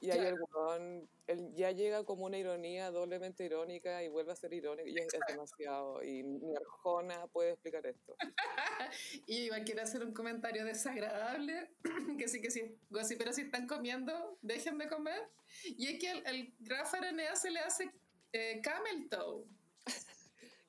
[0.00, 4.52] Y hay algún, él ya llega como una ironía doblemente irónica y vuelve a ser
[4.52, 6.02] irónico y es, demasiado.
[6.02, 8.16] Y ni Arjona puede explicar esto.
[9.26, 11.70] y igual quiero hacer un comentario desagradable,
[12.18, 15.30] que sí que sí, pero si están comiendo, dejen de comer.
[15.64, 17.90] Y es que el, el Rafa Aranea se le hace
[18.32, 19.46] eh, camel toe.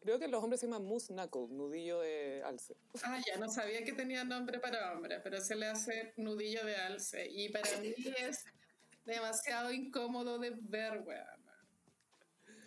[0.06, 2.78] Creo que los hombres se llaman moose knuckle, nudillo de alce.
[3.04, 6.76] Ah, ya no sabía que tenía nombre para hombre, pero se le hace nudillo de
[6.76, 7.28] alce.
[7.28, 8.46] Y para mí es
[9.04, 11.26] demasiado incómodo de ver, weón.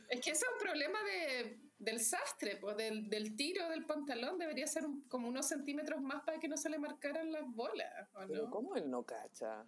[0.09, 4.37] Es que ese es un problema de, del sastre, pues, del, del, tiro del pantalón.
[4.37, 8.09] Debería ser como unos centímetros más para que no se le marcaran las bolas.
[8.15, 9.65] ¿o Pero ¿cómo él no cacha?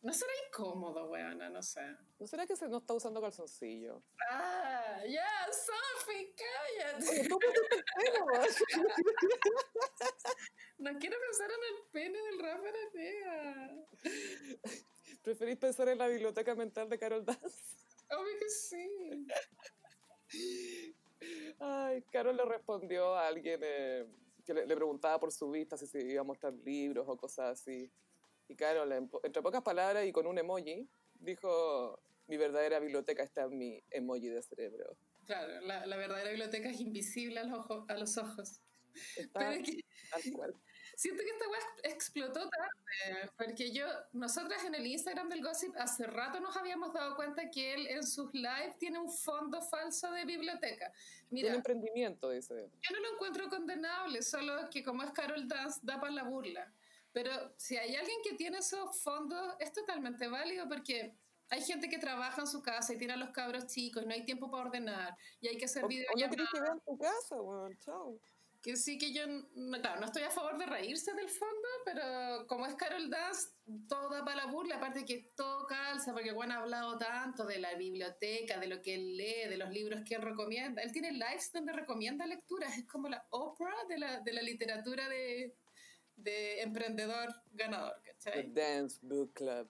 [0.00, 1.80] No será incómodo, weona, no sé.
[2.18, 4.02] ¿No será que se no está usando calzoncillo?
[4.30, 7.28] Ah, ya, Sofi, cállate.
[10.78, 13.84] no quiero pensar en el pene del Rafa Aranea.
[15.22, 17.58] ¿Preferís pensar en la biblioteca mental de Carol Dance?
[18.10, 19.26] Obvio que sí.
[21.58, 24.06] Ay, Carol le respondió a alguien eh,
[24.44, 27.90] que le, preguntaba por su vista si se iba a mostrar libros o cosas así.
[28.48, 33.58] Y Carol, entre pocas palabras y con un emoji, dijo, mi verdadera biblioteca está en
[33.58, 34.96] mi emoji de cerebro.
[35.26, 38.60] Claro, la, la verdadera biblioteca es invisible a los, ojos, a los ojos.
[39.16, 39.84] Pero que,
[40.96, 46.06] siento que esta web explotó tarde, porque yo, nosotras en el Instagram del Gossip hace
[46.06, 50.24] rato nos habíamos dado cuenta que él en sus lives tiene un fondo falso de
[50.24, 50.92] biblioteca.
[51.30, 52.70] Mira, un emprendimiento, dice.
[52.82, 56.72] Yo no lo encuentro condenable, solo que como es Carol Dance, da para la burla.
[57.12, 61.16] Pero si hay alguien que tiene esos fondos, es totalmente válido porque
[61.50, 64.12] hay gente que trabaja en su casa y tiene a los cabros chicos y no
[64.12, 66.50] hay tiempo para ordenar y hay que hacer videollamadas.
[66.52, 68.20] que ver en tu casa, bueno, chao
[68.62, 69.22] que sí que yo,
[69.80, 73.50] claro, no estoy a favor de reírse del fondo, pero como es Carol Dance,
[73.88, 77.74] toda para la burla, aparte que todo calza, porque Juan ha hablado tanto de la
[77.74, 80.82] biblioteca, de lo que él lee, de los libros que él recomienda.
[80.82, 85.08] Él tiene lives donde recomienda lecturas, es como la Oprah de la, de la literatura
[85.08, 85.54] de,
[86.18, 88.52] de emprendedor ganador, ¿cachai?
[88.52, 89.68] The Dance Book Club.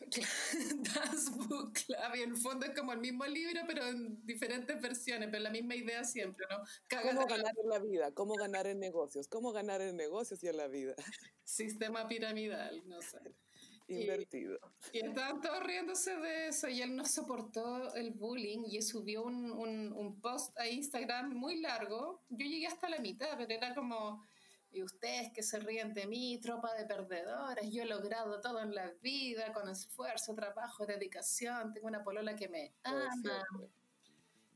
[0.94, 4.80] Dance Book Club, y en el fondo es como el mismo libro, pero en diferentes
[4.80, 6.58] versiones, pero la misma idea siempre, ¿no?
[7.02, 8.12] ¿Cómo ganar en la vida?
[8.12, 9.26] ¿Cómo ganar en negocios?
[9.28, 10.94] ¿Cómo ganar en negocios y en la vida?
[11.44, 13.18] Sistema piramidal, no sé.
[13.88, 14.58] Invertido.
[14.92, 19.52] Y, estaban todos riéndose de eso y él no soportó el bullying y subió un,
[19.52, 22.20] un, un post a Instagram muy largo.
[22.28, 24.26] Yo llegué hasta la mitad, pero era como
[24.76, 28.74] y ustedes que se ríen de mí, tropa de perdedores, yo he logrado todo en
[28.74, 33.44] la vida con esfuerzo, trabajo, dedicación, tengo una polola que me ama.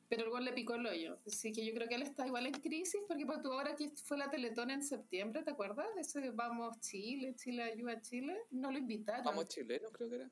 [0.08, 1.18] Pero el gol le picó el hoyo.
[1.26, 3.90] Así que yo creo que él está igual en crisis, porque pues, tú ahora que
[3.90, 5.86] fue la Teletón en septiembre, ¿te acuerdas?
[5.96, 9.24] Ese Vamos Chile, Chile ayuda a Chile, no lo invitaron.
[9.24, 10.30] Vamos chileno, creo que era.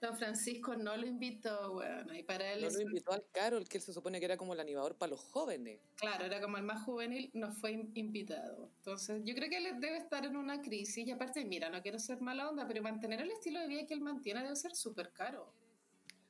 [0.00, 2.62] Don Francisco no lo invitó, bueno, y para él...
[2.62, 5.10] No lo invitó al Carol, que él se supone que era como el animador para
[5.10, 5.80] los jóvenes.
[5.96, 8.70] Claro, era como el más juvenil, no fue invitado.
[8.76, 11.98] Entonces, yo creo que él debe estar en una crisis, y aparte, mira, no quiero
[11.98, 15.12] ser mala onda, pero mantener el estilo de vida que él mantiene debe ser súper
[15.12, 15.52] caro.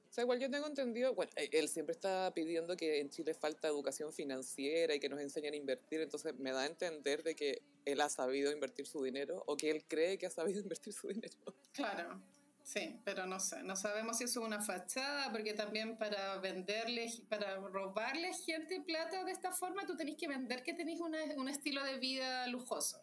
[0.09, 3.35] O sea, igual yo tengo entendido, bueno, e, él siempre está pidiendo que en Chile
[3.35, 7.37] falta educación financiera y que nos enseñen a invertir, entonces me da a entender de
[7.37, 10.94] que él ha sabido invertir su dinero o que él cree que ha sabido invertir
[10.94, 11.37] su dinero.
[11.72, 12.22] Claro.
[12.68, 17.11] Sí, pero no sé, no sabemos si eso es una fachada, porque también para venderle,
[17.26, 21.83] para robarle gente plata de esta forma, tú tenés que vender que tenés un estilo
[21.83, 23.00] de vida lujoso.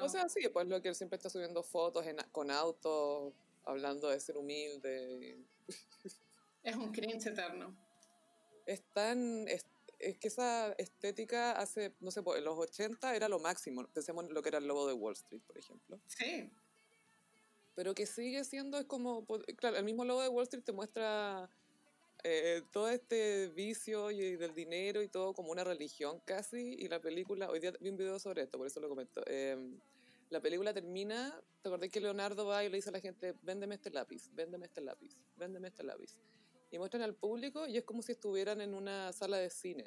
[0.00, 4.18] O sea, sí, pues lo que él siempre está subiendo fotos con autos, hablando de
[4.18, 5.44] ser humilde.
[6.62, 7.76] Es un cringe eterno.
[8.64, 9.46] Es tan...
[9.46, 9.66] Es,
[9.98, 13.86] que esa estética hace, no sé, pues, en los 80 era lo máximo.
[13.88, 16.00] Pensemos en lo que era el lobo de Wall Street, por ejemplo.
[16.06, 16.50] Sí
[17.76, 19.24] pero que sigue siendo, es como,
[19.56, 21.48] claro, el mismo logo de Wall Street te muestra
[22.24, 27.00] eh, todo este vicio y del dinero y todo como una religión casi, y la
[27.00, 29.22] película, hoy día vi un video sobre esto, por eso lo comento.
[29.26, 29.78] Em,
[30.30, 33.74] la película termina, te acordás que Leonardo va y le dice a la gente, véndeme
[33.74, 36.16] este lápiz, véndeme este lápiz, véndeme este lápiz.
[36.70, 39.84] Y muestran al público y es como si estuvieran en una sala de cine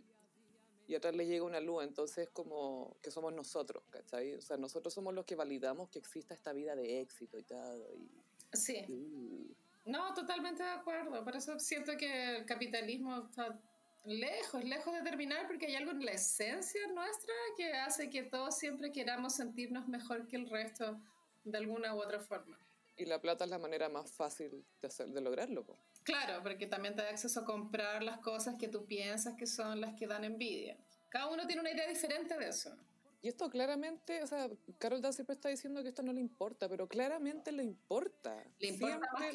[0.89, 4.33] y atrás le llega una luz, entonces como que somos nosotros, ¿cachai?
[4.33, 7.79] O sea, nosotros somos los que validamos que exista esta vida de éxito y tal.
[7.95, 8.09] Y,
[8.57, 8.85] sí.
[8.89, 9.53] Uh.
[9.85, 11.23] No, totalmente de acuerdo.
[11.23, 13.61] Por eso siento que el capitalismo está
[14.03, 18.57] lejos, lejos de terminar, porque hay algo en la esencia nuestra que hace que todos
[18.57, 20.99] siempre queramos sentirnos mejor que el resto
[21.43, 22.57] de alguna u otra forma.
[22.97, 25.67] Y la plata es la manera más fácil de, hacer, de lograrlo.
[26.03, 29.81] Claro, porque también te da acceso a comprar las cosas que tú piensas que son
[29.81, 30.77] las que dan envidia.
[31.09, 32.75] Cada uno tiene una idea diferente de eso.
[33.21, 36.69] Y esto claramente, o sea, Carol Dan siempre está diciendo que esto no le importa,
[36.69, 38.45] pero claramente le importa.
[38.59, 39.31] Le importa más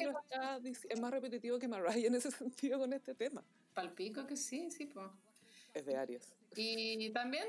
[0.61, 3.43] que es más repetitivo que Mariah en ese sentido con este tema.
[3.75, 5.07] Palpico que sí, sí, pues.
[5.75, 6.33] Es de Aries.
[6.55, 7.45] Y también,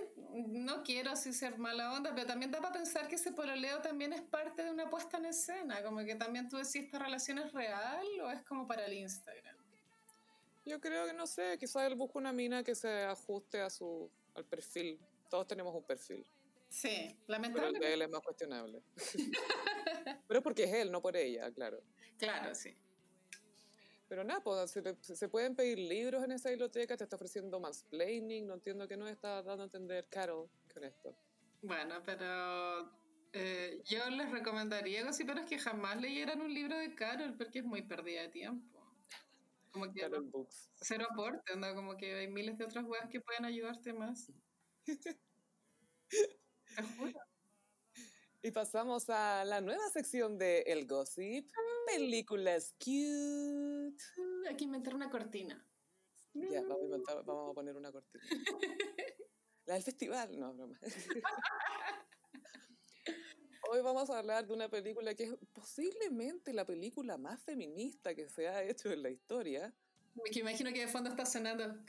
[0.48, 4.12] no quiero así ser mala onda, pero también da para pensar que ese pololeo también
[4.12, 7.52] es parte de una puesta en escena, como que también tú decís, ¿esta relación es
[7.52, 9.56] real o es como para el Instagram?
[10.64, 14.10] Yo creo que, no sé, quizás él busca una mina que se ajuste a su,
[14.34, 14.98] al perfil.
[15.30, 16.26] Todos tenemos un perfil.
[16.68, 17.78] Sí, lamentablemente.
[17.78, 18.82] Pero el de él es más cuestionable.
[20.26, 21.80] pero porque es él, no por ella, claro.
[22.18, 22.76] Claro, sí.
[24.08, 28.54] Pero nada, pues, se, pueden pedir libros en esa biblioteca, te está ofreciendo mansplaining, no
[28.54, 31.16] entiendo qué nos está dando a entender Carol con esto.
[31.62, 32.92] Bueno, pero
[33.32, 37.64] eh, yo les recomendaría, pero es que jamás leyeran un libro de Carol porque es
[37.64, 38.80] muy pérdida de tiempo.
[39.72, 40.70] Como que Carol Books.
[40.76, 41.74] Cero aporte, ¿no?
[41.74, 44.32] Como que hay miles de otras webs que pueden ayudarte más.
[46.08, 47.20] Te juro.
[48.46, 51.50] Y pasamos a la nueva sección de El Gossip,
[51.84, 53.96] películas cute.
[54.48, 55.66] Hay que inventar una cortina.
[56.32, 58.24] Ya, vamos a, poner una cortina.
[59.64, 60.78] La del festival, no, broma.
[63.68, 68.28] Hoy vamos a hablar de una película que es posiblemente la película más feminista que
[68.28, 69.74] se ha hecho en la historia.
[70.14, 71.84] Me imagino que de fondo está sonando.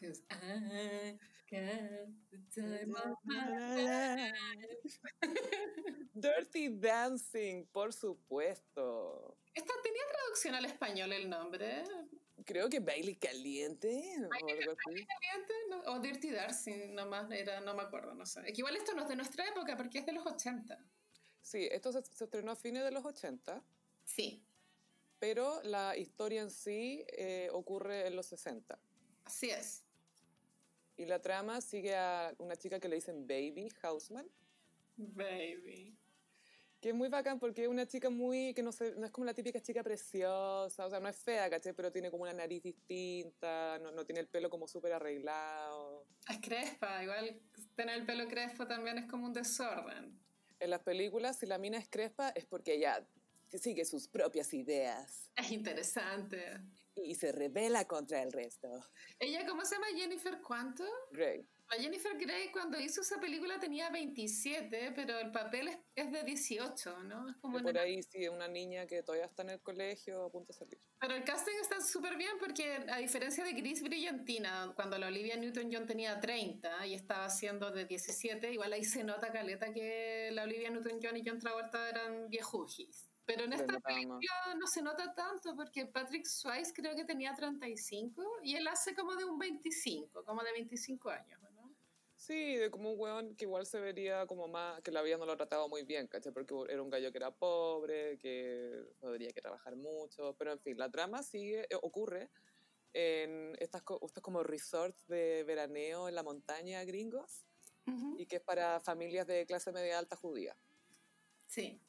[6.14, 9.38] Dirty Dancing, por supuesto.
[9.54, 11.84] ¿Esta tenía traducción al español el nombre?
[12.46, 14.04] Creo que Bailey Caliente.
[14.30, 15.08] ¿Bailey Caliente?
[15.86, 18.42] o Dirty Dancing, nomás era, no me acuerdo, no sé.
[18.56, 20.78] Igual esto no es de nuestra época porque es de los 80.
[21.42, 23.64] Sí, esto se, se estrenó a fines de los 80.
[24.04, 24.46] Sí.
[25.20, 28.78] Pero la historia en sí eh, ocurre en los 60.
[29.24, 29.87] Así es.
[30.98, 34.28] Y la trama sigue a una chica que le dicen Baby Houseman.
[34.96, 35.96] Baby.
[36.82, 39.26] Que es muy bacán porque es una chica muy, que no, sé, no es como
[39.26, 41.74] la típica chica preciosa, o sea, no es fea, ¿caché?
[41.74, 46.06] Pero tiene como una nariz distinta, no, no tiene el pelo como súper arreglado.
[46.30, 47.40] Es crespa, igual
[47.76, 50.20] tener el pelo crespo también es como un desorden.
[50.60, 53.08] En las películas, si la mina es crespa, es porque ella
[53.56, 55.32] sigue sus propias ideas.
[55.36, 56.60] Es interesante.
[57.04, 58.68] Y se revela contra el resto.
[59.20, 59.88] ¿Ella cómo se llama?
[59.96, 60.84] Jennifer cuánto?
[61.12, 61.48] Grey.
[61.70, 67.04] La Jennifer Grey cuando hizo esa película tenía 27, pero el papel es, de 18,
[67.04, 67.30] ¿no?
[67.30, 70.54] Es como por ahí sí, una niña que todavía está en el colegio a punto
[70.54, 70.80] de salir.
[71.00, 75.36] Pero el casting está súper bien porque a diferencia de Gris Brillantina, cuando la Olivia
[75.36, 80.44] Newton-John tenía 30 y estaba haciendo de 17, igual ahí se nota, Caleta, que la
[80.44, 83.10] Olivia Newton-John y John Travolta eran viejujis.
[83.28, 88.24] Pero en esta película no se nota tanto porque Patrick Swayze creo que tenía 35
[88.42, 91.40] y él hace como de un 25, como de 25 años.
[92.18, 95.26] Sí, de como un weón que igual se vería como más, que la vida no
[95.26, 96.34] lo ha tratado muy bien, ¿cachai?
[96.34, 100.60] Porque era un gallo que era pobre, que no tenía que trabajar mucho, pero en
[100.60, 102.32] fin, la trama sigue, eh, ocurre
[102.94, 107.46] en estas, estos como resorts de veraneo en la montaña gringos
[108.18, 110.58] y que es para familias de clase media alta judía.
[111.46, 111.80] Sí.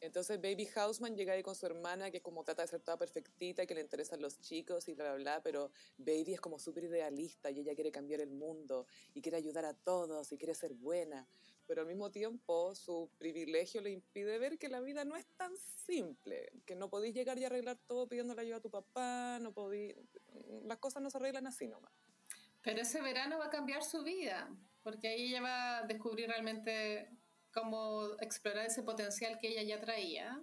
[0.00, 3.66] Entonces Baby Houseman llega ahí con su hermana, que como trata de ser toda perfectita,
[3.66, 7.50] que le interesan los chicos y bla, bla, bla, pero Baby es como súper idealista
[7.50, 11.28] y ella quiere cambiar el mundo y quiere ayudar a todos y quiere ser buena,
[11.66, 15.54] pero al mismo tiempo su privilegio le impide ver que la vida no es tan
[15.56, 19.96] simple, que no podéis llegar y arreglar todo pidiéndole ayuda a tu papá, no podéis,
[20.64, 21.92] las cosas no se arreglan así nomás.
[22.62, 24.50] Pero ese verano va a cambiar su vida,
[24.82, 27.19] porque ahí ella va a descubrir realmente
[27.52, 30.42] como explorar ese potencial que ella ya traía,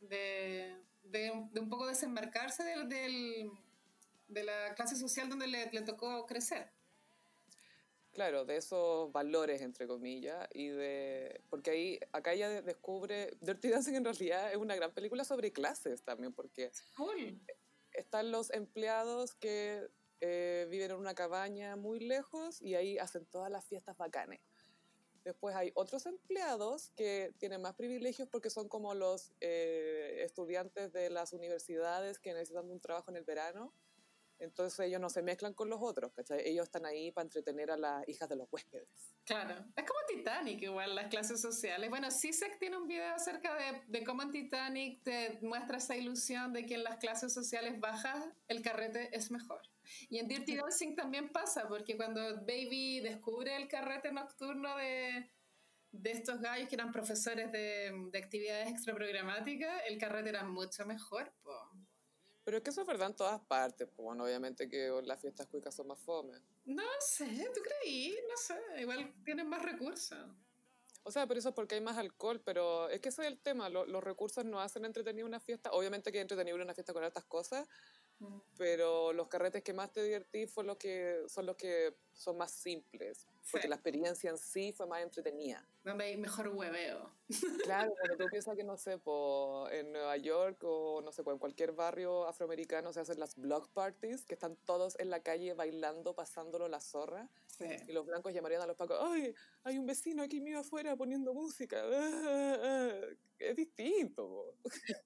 [0.00, 3.50] de, de, un poco desembarcarse del, del,
[4.28, 6.70] de la clase social donde le, le, tocó crecer.
[8.12, 11.42] Claro, de esos valores, entre comillas, y de...
[11.48, 13.36] Porque ahí, acá ella descubre...
[13.40, 16.72] Dirty Dancing en realidad es una gran película sobre clases también, porque...
[17.92, 19.88] Están los empleados que
[20.20, 24.40] eh, viven en una cabaña muy lejos y ahí hacen todas las fiestas bacanes.
[25.24, 31.10] Después hay otros empleados que tienen más privilegios porque son como los eh, estudiantes de
[31.10, 33.74] las universidades que necesitan un trabajo en el verano.
[34.38, 36.40] Entonces ellos no se mezclan con los otros, ¿cachai?
[36.48, 38.88] Ellos están ahí para entretener a las hijas de los huéspedes.
[39.26, 41.90] Claro, es como Titanic igual, las clases sociales.
[41.90, 46.54] Bueno, CISEC tiene un video acerca de, de cómo en Titanic te muestra esa ilusión
[46.54, 49.60] de que en las clases sociales bajas el carrete es mejor.
[50.08, 55.30] Y en Dirty Dancing también pasa, porque cuando Baby descubre el carrete nocturno de,
[55.92, 61.32] de estos gallos que eran profesores de, de actividades extraprogramáticas, el carrete era mucho mejor.
[62.44, 63.86] Pero es que eso es verdad en todas partes.
[63.88, 66.38] Pues bueno, obviamente que las fiestas cuicas son más fome.
[66.64, 68.16] No sé, ¿tú creí?
[68.28, 70.18] No sé, igual tienen más recursos.
[71.02, 73.38] O sea, por eso es porque hay más alcohol, pero es que ese es el
[73.38, 73.68] tema.
[73.68, 75.70] los recursos no hacen entretenido una fiesta.
[75.72, 77.66] Obviamente que entretenido una fiesta con estas cosas,
[78.56, 82.50] pero los carretes que más te divertí fue los que, son los que son más
[82.50, 85.66] simples, porque la experiencia en sí fue más entretenida.
[85.82, 87.10] Donde hay mejor hueveo.
[87.62, 91.32] Claro, cuando tú piensas que, no sé, po, en Nueva York o no sé, po,
[91.32, 95.54] en cualquier barrio afroamericano se hacen las block parties, que están todos en la calle
[95.54, 97.30] bailando, pasándolo la zorra.
[97.86, 99.34] Y los blancos llamarían a los pacos, ¡ay!
[99.64, 101.82] Hay un vecino aquí mío afuera poniendo música.
[103.40, 104.54] Es distinto.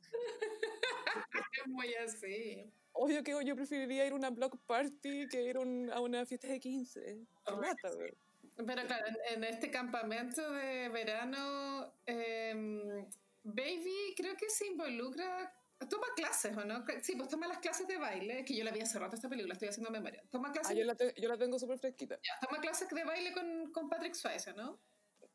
[1.53, 2.73] es muy así.
[2.97, 6.61] Obvio que yo preferiría ir a una block party que ir a una fiesta de
[6.61, 7.19] 15.
[8.57, 13.05] Pero claro, en, este campamento de verano, em,
[13.43, 15.53] Baby creo que se involucra
[15.89, 16.85] Toma clases, ¿o no?
[17.03, 19.55] Sí, pues toma las clases de baile, que yo la vi hace rato esta película,
[19.55, 20.23] estoy haciendo memoria.
[20.31, 20.71] Toma clases.
[20.71, 22.19] Ah, yo la, yo la tengo súper fresquita.
[22.41, 24.81] toma clases de baile con, con Patrick Swayze, ¿no?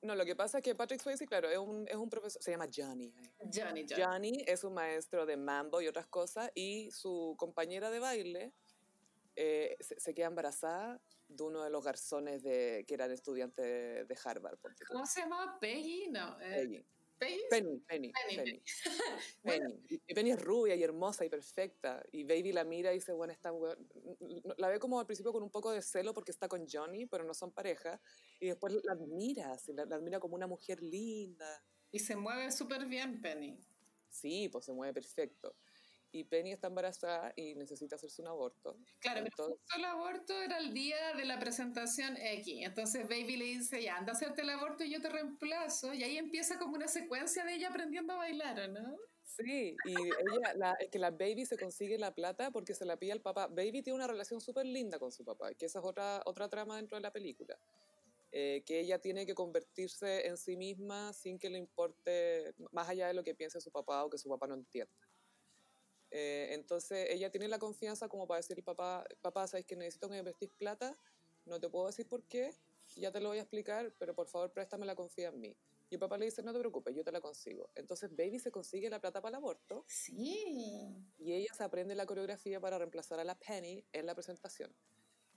[0.01, 2.51] No, lo que pasa es que Patrick Swayze, claro, es un, es un profesor, se
[2.51, 3.13] llama Johnny.
[3.53, 4.03] Johnny, Johnny.
[4.03, 8.53] Johnny es un maestro de mambo y otras cosas, y su compañera de baile
[9.35, 14.57] eh, se, queda embarazada de uno de los garzones de, que eran estudiantes de Harvard.
[14.87, 15.59] ¿Cómo se llamaba?
[15.59, 16.39] Peggy, no.
[16.41, 16.85] Eh, Peggy.
[17.19, 18.61] Penny, Penny, Penny.
[19.43, 19.83] Penny.
[20.07, 22.01] Y Penny es rubia y hermosa y perfecta.
[22.11, 23.51] Y Baby la mira y dice, bueno, está
[24.57, 27.23] La ve como al principio con un poco de celo porque está con Johnny, pero
[27.23, 27.99] no son pareja.
[28.39, 31.63] Y después la admira, la, la admira como una mujer linda.
[31.91, 33.59] Y se mueve súper bien Penny.
[34.09, 35.55] Sí, pues se mueve perfecto
[36.11, 38.77] y Penny está embarazada y necesita hacerse un aborto.
[38.99, 42.65] Claro, pero justo el aborto era el día de la presentación X.
[42.65, 45.93] Entonces Baby le dice, ya, anda a hacerte el aborto y yo te reemplazo.
[45.93, 48.97] Y ahí empieza como una secuencia de ella aprendiendo a bailar, ¿no?
[49.23, 52.97] Sí, y ella, la, es que la Baby se consigue la plata porque se la
[52.97, 53.47] pide al papá.
[53.47, 56.77] Baby tiene una relación súper linda con su papá, que esa es otra, otra trama
[56.77, 57.57] dentro de la película.
[58.31, 63.07] Eh, que ella tiene que convertirse en sí misma sin que le importe más allá
[63.07, 64.93] de lo que piense su papá o que su papá no entienda.
[66.11, 70.15] Eh, entonces ella tiene la confianza como para decir, papá, papá, ¿sabes que necesito que
[70.15, 70.97] me prestes plata?
[71.45, 72.53] No te puedo decir por qué,
[72.95, 75.55] ya te lo voy a explicar, pero por favor préstame la confía en mí.
[75.91, 77.71] Y el papá le dice, no te preocupes, yo te la consigo.
[77.75, 79.85] Entonces Baby se consigue la plata para el aborto.
[79.87, 80.95] Sí.
[81.17, 84.71] Y ella se aprende la coreografía para reemplazar a la Penny en la presentación.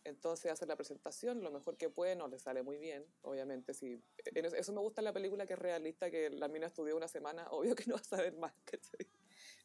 [0.04, 3.72] Entonces hace la presentación lo mejor que puede, no le sale muy bien, obviamente.
[3.72, 4.02] Si,
[4.34, 7.46] eso me gusta en la película que es realista, que la mina estudió una semana,
[7.50, 8.52] obvio que no va a saber más.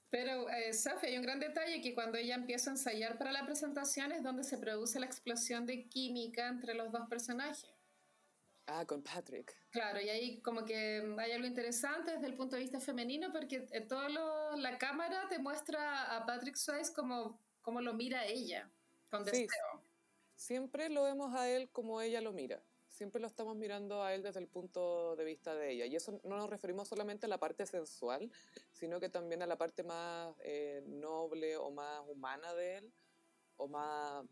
[0.09, 3.45] Pero, eh, Sophie, hay un gran detalle que cuando ella empieza a ensayar para la
[3.45, 7.69] presentación es donde se produce la explosión de química entre los dos personajes.
[8.67, 9.55] Ah, con Patrick.
[9.69, 13.65] Claro, y ahí como que hay algo interesante desde el punto de vista femenino porque
[13.71, 18.69] eh, todo la cámara te muestra a Patrick Swayze como, como lo mira ella,
[19.09, 19.47] con deseo.
[20.35, 22.61] siempre lo vemos a él como ella lo mira.
[22.97, 25.85] Siempre lo estamos mirando a él desde el punto de vista de ella.
[25.85, 28.31] Y eso no nos referimos solamente a la parte sensual,
[28.71, 32.91] sino que también a la parte más eh, noble o más humana de él,
[33.57, 34.25] o más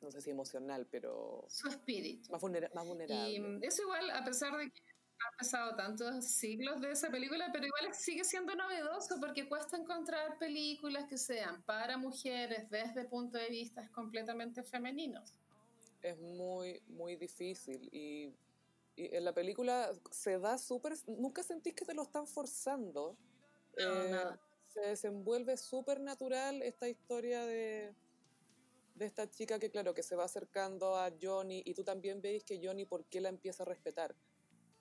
[0.00, 1.44] no sé si emocional, pero...
[1.50, 2.32] Su espíritu.
[2.32, 3.30] Más, vulnerable.
[3.30, 7.66] Y eso igual, a pesar de que ha pasado tantos siglos de esa película, pero
[7.66, 13.36] igual sigue siendo novedoso porque cuesta encontrar películas que sean para mujeres desde el punto
[13.36, 15.43] de vista completamente femeninos.
[16.04, 18.34] Es muy, muy difícil y,
[18.94, 20.94] y en la película se da súper...
[21.06, 23.16] Nunca sentís que te lo están forzando.
[23.78, 24.36] No, eh,
[24.68, 27.94] Se desenvuelve súper natural esta historia de
[28.94, 32.44] de esta chica que, claro, que se va acercando a Johnny y tú también veis
[32.44, 34.14] que Johnny, ¿por qué la empieza a respetar?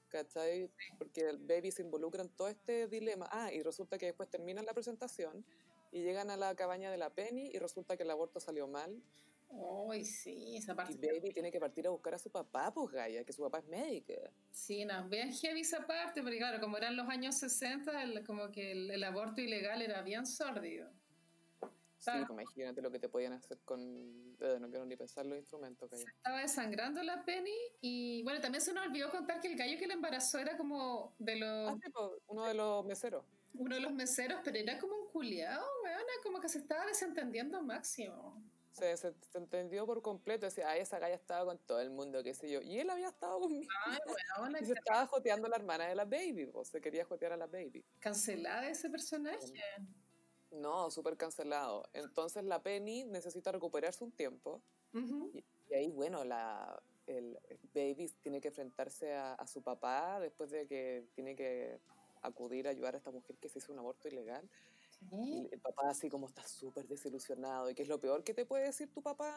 [0.09, 0.69] ¿Cachai?
[0.99, 3.28] Porque el baby se involucra en todo este dilema.
[3.32, 5.43] Ah, y resulta que después terminan la presentación
[5.91, 9.01] y llegan a la cabaña de la Penny y resulta que el aborto salió mal.
[9.56, 10.93] Uy, sí, esa parte.
[10.93, 13.60] Y Baby tiene que partir a buscar a su papá, pues Gaia, que su papá
[13.60, 14.14] es médico.
[14.51, 18.72] Sí, no, bien heavy esa parte, porque claro, como eran los años 60, como que
[18.72, 20.89] el, el aborto ilegal era bien sórdido.
[22.04, 24.36] Sí, pues imagínate lo que te podían hacer con.
[24.41, 25.89] Eh, no quiero ni pensar los instrumentos.
[25.89, 29.78] Que estaba desangrando la Penny y bueno, también se nos olvidó contar que el gallo
[29.78, 31.70] que la embarazó era como de los.
[31.72, 33.24] Ah, pues, uno de los meseros.
[33.54, 37.62] Uno de los meseros, pero era como un culiado, weón, como que se estaba desentendiendo
[37.62, 38.43] máximo.
[38.74, 42.34] Se, se, entendió por completo, decía, ay, esa galla estaba con todo el mundo, qué
[42.34, 42.61] sé yo.
[42.61, 43.71] Y él había estado conmigo.
[43.86, 43.97] Ay,
[44.39, 47.34] weón, y se estaba joteando a la hermana de la baby, o se quería jotear
[47.34, 47.86] a la baby.
[47.99, 49.53] Cancelada ese personaje.
[50.53, 51.89] No, súper cancelado.
[51.93, 54.61] Entonces la Penny necesita recuperarse un tiempo.
[54.93, 57.38] y, ahí, bueno, la, el,
[57.74, 61.80] Baby tiene que enfrentarse a, su papá después de que tiene que
[62.21, 64.47] acudir a ayudar a esta mujer que se hizo un aborto ilegal.
[65.12, 68.45] Y el papá así como está súper desilusionado y que es lo peor que te
[68.45, 69.34] puede decir tu papá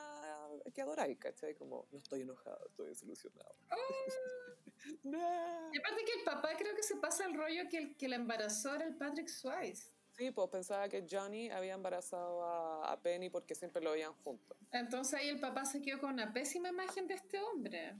[0.72, 1.54] que adoráis, ¿cachai?
[1.54, 3.54] Como, no estoy enojado, estoy desilusionado.
[3.70, 3.76] Ah.
[4.86, 8.16] Y aparte que el papá creo que se pasa el rollo que el que la
[8.16, 9.96] embarazó era el Patrick Swayze.
[10.16, 14.56] Sí, pues pensaba que Johnny había embarazado a, Penny porque siempre lo veían juntos.
[14.72, 17.94] Entonces ahí el papá se quedó con una pésima imagen de este hombre.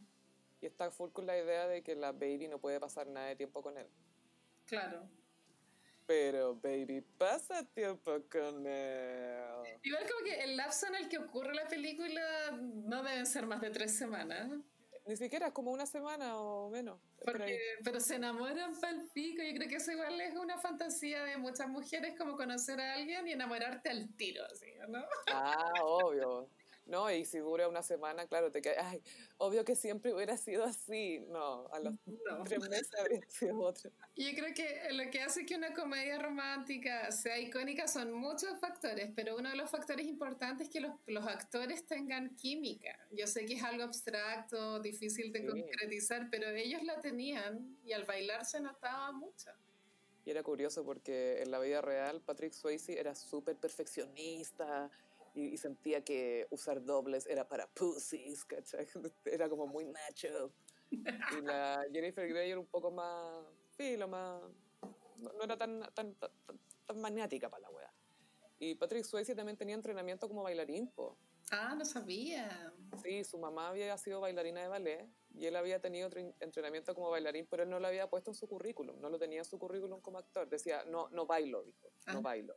[0.60, 3.36] Y está full con la idea de que la baby no puede pasar nada de
[3.36, 3.88] tiempo con él.
[4.64, 5.06] Claro.
[6.06, 9.42] Pero, baby, pasa tiempo con él.
[9.82, 13.60] Igual como que el lapso en el que ocurre la película no deben ser más
[13.60, 14.50] de tres semanas.
[15.06, 17.00] Ni siquiera es como una semana o menos.
[17.84, 19.42] pero se enamoran pal pico.
[19.42, 23.26] Yo creo que eso igual es una fantasía de muchas mujeres, como conocer a alguien
[23.28, 24.66] y enamorarte al tiro, ¿sí?
[24.88, 25.04] ¿no?
[25.28, 26.48] Ah, obvio.
[26.86, 29.02] No, y si dura una semana, claro, te quedas, ay,
[29.38, 31.18] obvio que siempre hubiera sido así.
[31.28, 31.94] No, a los
[32.44, 33.90] tres meses habría sido otro.
[34.14, 39.10] Yo creo que lo que hace que una comedia romántica sea icónica son muchos factores,
[39.16, 42.96] pero uno de los factores importantes es que los, los actores tengan química.
[43.10, 48.04] Yo sé que es algo abstracto, difícil de concretizar, pero ellos la tenían y al
[48.04, 49.50] bailar se notaba mucho.
[50.24, 54.90] Y era curioso porque en la vida real Patrick Swayze era súper perfeccionista,
[55.36, 58.86] y, sentía que usar dobles era para pussies, ¿cachai?
[59.24, 60.52] Era como muy macho.
[60.90, 63.44] Y la Jennifer Grey era un poco más,
[63.76, 64.40] sí, lo más,
[65.18, 67.92] no, era tan, tan, tan, maniática para la wea.
[68.60, 71.18] Y Patrick Swayze también tenía entrenamiento como bailarín, po.
[71.50, 72.72] Ah, no sabía.
[73.02, 76.08] Sí, su mamá había sido bailarina de ballet y él había tenido
[76.40, 79.40] entrenamiento como bailarín, pero él no lo había puesto en su currículum, no lo tenía
[79.40, 80.48] en su currículum como actor.
[80.48, 82.20] Decía, no, no bailo, dijo, no ah.
[82.20, 82.56] bailo.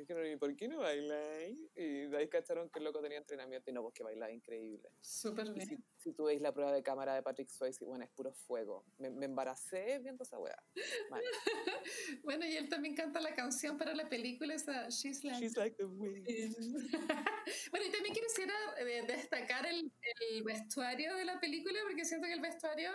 [0.00, 1.58] Dijeron, ¿y por qué no bailáis?
[1.76, 4.90] Y de ahí cacharon que el loco tenía entrenamiento y no, pues que bailaba increíble.
[5.02, 5.84] Súper bien.
[5.98, 8.86] Si, tú veis la prueba de cámara de Patrick Swayze, bueno, es puro fuego.
[8.96, 10.56] Me, me embaracé viendo esa weá.
[12.24, 15.76] bueno, y él también canta la canción para la película esa She's Like, She's like
[15.76, 16.26] the Wind.
[17.70, 19.92] bueno, y también quisiera eh, destacar el,
[20.30, 22.90] el vestuario de la película porque siento que el vestuario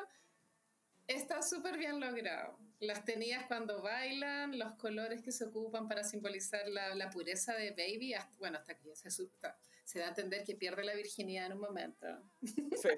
[1.08, 6.68] está súper bien logrado las tenías cuando bailan, los colores que se ocupan para simbolizar
[6.68, 10.84] la, la pureza de Baby, bueno, hasta que se, se da a entender que pierde
[10.84, 12.08] la virginidad en un momento.
[12.41, 12.89] Sí,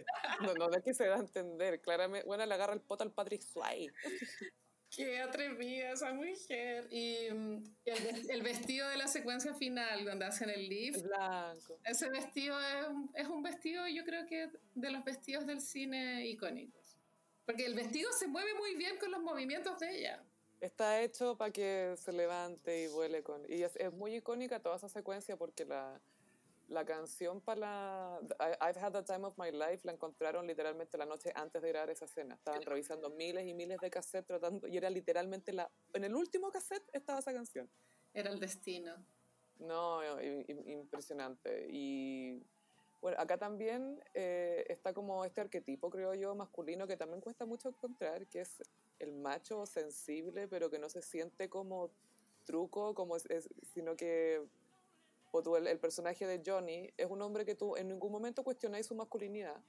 [0.41, 3.11] no, no es que se da a entender, claramente, bueno, le agarra el poto al
[3.11, 3.93] Patrick Swayze.
[4.89, 6.87] Qué atrevida esa mujer.
[6.91, 7.63] Y mm,
[8.29, 11.03] el, vestido de la secuencia final, donde hacen el lift.
[11.03, 11.79] blanco.
[11.83, 16.86] Ese vestido es, es, un vestido, yo creo que de los vestidos del cine icónicos.
[17.47, 20.23] Porque el vestido se mueve muy bien con los movimientos de ella.
[20.59, 23.41] Está hecho para que se levante y vuele con...
[23.49, 25.97] Y es, es muy icónica toda esa secuencia porque la,
[26.67, 28.19] la canción para la
[28.59, 31.89] I've Had the Time of My Life la encontraron literalmente la noche antes de grabar
[31.89, 32.35] esa escena.
[32.35, 35.71] Estaban revisando miles y miles de cassettes tratando, y era literalmente la...
[35.93, 37.69] En el último cassette estaba esa canción.
[38.13, 38.93] Era el destino.
[39.59, 41.67] No, impresionante.
[41.71, 42.43] Y
[43.01, 47.69] bueno, acá también eh, está como este arquetipo, creo yo, masculino que también cuesta mucho
[47.69, 48.63] encontrar, que es
[48.99, 51.91] el macho sensible, pero que no se siente como
[52.45, 53.17] truco, como
[53.73, 54.41] sino que
[55.31, 58.87] o tú, el, personaje de Johnny es un hombre que tú en ningún momento cuestionáis
[58.87, 59.61] su masculinidad.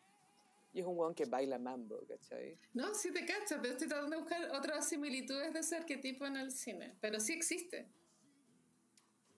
[0.73, 2.59] Y es un weón que baila mambo, ¿cachai?
[2.75, 6.37] No, sí te cachas, pero estoy tratando de buscar otras similitudes de ese arquetipo en
[6.37, 6.95] el cine.
[7.01, 7.89] Pero sí existe.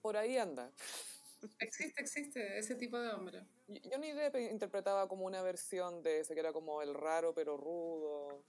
[0.01, 0.71] Por ahí anda.
[1.59, 3.45] Existe, existe ese tipo de hombre.
[3.91, 8.43] Johnny Depp interpretaba como una versión de ese que era como el raro pero rudo.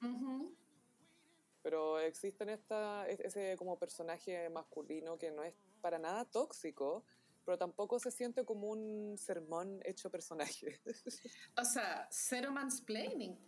[1.62, 7.05] Pero existe esta, ese como personaje masculino que no es para nada tóxico,
[7.45, 10.80] pero tampoco se siente como un sermón hecho personaje.
[11.57, 13.38] O sea, cero mansplaining,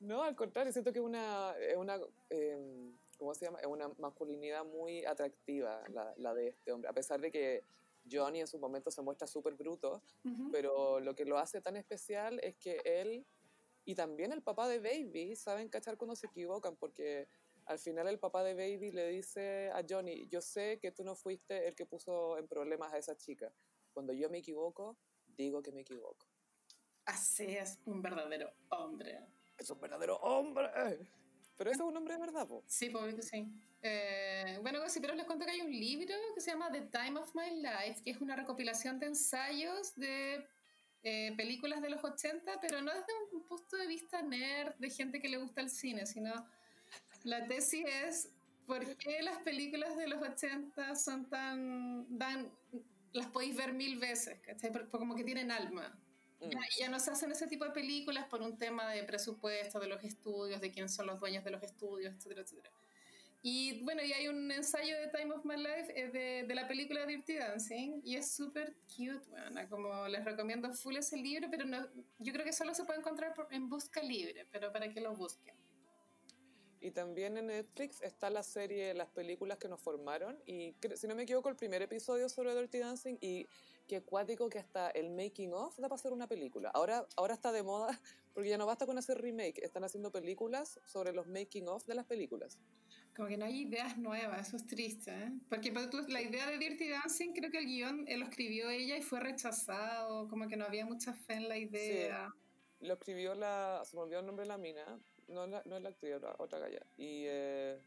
[0.00, 1.98] No, al contrario, siento que es una, una
[2.30, 3.60] em, ¿cómo se llama?
[3.60, 7.64] Es una masculinidad muy atractiva la, la, de este hombre, a pesar de que
[8.10, 10.02] Johnny en su momento se muestra súper bruto,
[10.50, 13.26] pero lo que lo hace tan especial es que él
[13.84, 17.28] y también el papá de Baby saben cachar cuando se equivocan, porque
[17.66, 21.16] al final el papá de Baby le dice a Johnny, yo sé que tú no
[21.16, 23.52] fuiste el que puso en problemas a esa chica.
[23.92, 24.96] Cuando yo me equivoco,
[25.26, 26.26] digo que me equivoco.
[27.04, 29.26] Así es un verdadero hombre.
[29.58, 30.70] Es un verdadero hombre.
[31.56, 32.64] Pero eso es un hombre de verdad, ¿po?
[32.66, 33.46] Sí, pues sí.
[33.82, 37.34] Eh, bueno, pero les cuento que hay un libro que se llama The Time of
[37.34, 40.46] My Life, que es una recopilación de ensayos de
[41.02, 45.20] eh, películas de los 80, pero no desde un punto de vista nerd, de gente
[45.20, 46.32] que le gusta el cine, sino
[47.24, 48.30] la tesis es
[48.66, 52.06] por qué las películas de los 80 son tan...
[52.18, 52.50] Dan,
[53.12, 54.72] las podéis ver mil veces, ¿cachai?
[54.90, 55.92] como que tienen alma.
[56.42, 56.50] Mm.
[56.78, 60.02] Ya, no se hacen ese tipo de películas por un tema de presupuesto, de los
[60.02, 62.70] estudios, de quién son los dueños de los estudios, etcétera, etcétera.
[63.44, 66.68] Y bueno, y hay un ensayo de Time of My Life eh, de, de la
[66.68, 71.64] película Dirty Dancing y es súper cute, bueno, como les recomiendo full ese libro, pero
[71.64, 71.88] no,
[72.18, 75.56] yo creo que solo se puede encontrar en busca libre, pero para que lo busquen.
[76.82, 80.36] Y también en Netflix está la serie Las películas que nos formaron.
[80.46, 83.16] Y si no me equivoco, el primer episodio sobre Dirty Dancing.
[83.20, 83.46] Y
[83.92, 86.70] qué acuático que hasta el making of da para hacer una película.
[86.70, 87.88] Ahora, ahora está de moda
[88.32, 89.58] porque ya no basta con hacer remake.
[89.62, 92.58] Están haciendo películas sobre los making of de las películas.
[93.14, 95.10] Como que no hay ideas nuevas, eso es triste.
[95.10, 95.30] ¿eh?
[95.50, 95.70] Porque
[96.08, 100.26] la idea de Dirty Dancing, creo que el guion lo escribió ella y fue rechazado.
[100.26, 102.34] Como que no había mucha fe en la idea.
[102.80, 103.82] Lo escribió la.
[103.84, 106.58] Se me olvidó el nombre de la mina no, la, no es la actriz, otra
[106.58, 106.80] galla.
[106.96, 107.78] Y eh,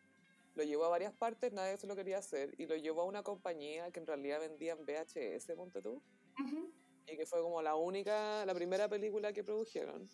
[0.56, 2.56] lo llevó a varias partes, nadie se lo quería hacer.
[2.58, 6.02] Y lo llevó a una compañía que en realidad vendían VHS, ponte tú.
[7.08, 10.10] Y que fue como la única, la primera película que produjeron.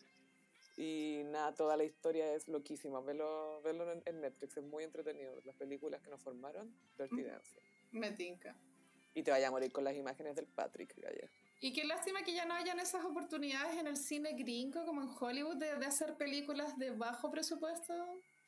[0.78, 3.00] Y nada, toda la historia es loquísima.
[3.02, 5.40] Verlo, verlo en, Netflix es muy entretenido.
[5.46, 7.62] Las películas que nos formaron, Dirty Dancing.
[7.92, 8.56] Me tinca.
[9.14, 11.30] Y te vaya a morir con las imágenes del Patrick, Gaya.
[11.60, 15.10] Y qué lástima que ya no hayan esas oportunidades en el cine gringo, como en
[15.20, 17.94] Hollywood, de, de hacer películas de bajo presupuesto,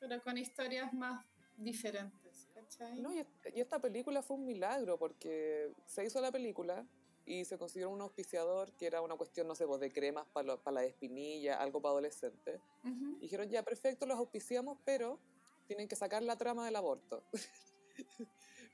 [0.00, 1.24] pero con historias más
[1.56, 2.48] diferentes.
[2.54, 3.00] ¿cachai?
[3.00, 3.24] No, y,
[3.54, 6.86] esta película fue un milagro, porque se hizo la película
[7.26, 10.58] y se consiguió un auspiciador que era una cuestión, no sé, vos, de cremas para
[10.72, 12.60] la espinilla, algo para adolescentes.
[13.20, 15.18] Dijeron, ya, perfecto, los auspiciamos, pero
[15.66, 17.22] tienen que sacar la trama del aborto.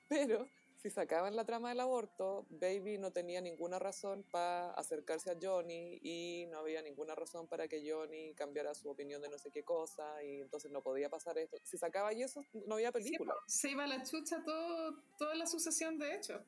[0.09, 0.47] pero
[0.81, 5.99] si sacaban la trama del aborto, Baby no tenía ninguna razón para acercarse a Johnny
[6.03, 9.63] y no había ninguna razón para que Johnny cambiara su opinión de no sé qué
[9.63, 11.59] cosa y entonces no podía pasar esto.
[11.65, 13.35] Si sacaba y eso, no había película.
[13.47, 16.41] se iba a la chucha todo, toda la sucesión de hechos.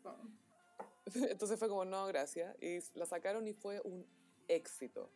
[1.15, 2.57] Entonces fue como, no, gracias.
[2.63, 4.07] Y la sacaron y fue un
[4.49, 5.11] éxito.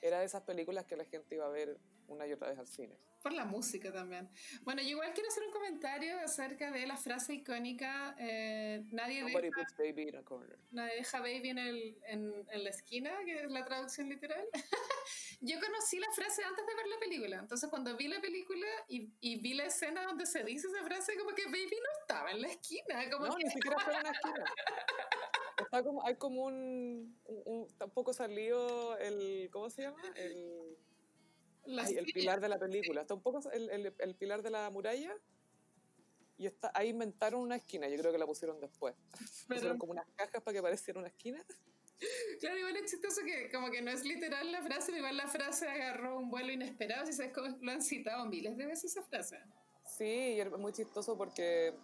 [0.00, 2.68] Era de esas películas que la gente iba a ver una y otra vez al
[2.68, 2.96] cine.
[3.22, 4.30] Por la música también.
[4.62, 9.66] Bueno, yo igual quiero hacer un comentario acerca de la frase icónica, eh, nadie, deja,
[9.76, 10.58] baby in a corner.
[10.70, 14.42] nadie deja baby en, el, en, en, la esquina, que es la traducción literal.
[15.42, 19.12] yo conocí la frase antes de ver la película, entonces cuando vi la película y,
[19.20, 22.40] y, vi la escena donde se dice esa frase, como que baby no estaba en
[22.40, 23.10] la esquina.
[23.10, 24.44] Como no, ni siquiera estaba en la esquina.
[25.58, 30.00] Está como, hay como un, un, un, tampoco salió el, ¿cómo se llama?
[30.16, 30.78] El
[31.66, 33.02] el pilar de la película.
[33.02, 35.14] Está un poco el, el, el, pilar de la muralla.
[36.38, 37.88] Y está, ahí inventaron una esquina.
[37.88, 38.94] Yo creo que la pusieron después.
[39.48, 41.44] pusieron como unas cajas para que pareciera una esquina.
[42.40, 45.68] Claro, igual es chistoso que como que no es literal la frase, igual la frase
[45.68, 47.06] agarró un vuelo inesperado.
[47.06, 49.38] Si sabes cómo lo han citado miles de veces esa frase.
[49.84, 51.74] Sí, y es muy chistoso porque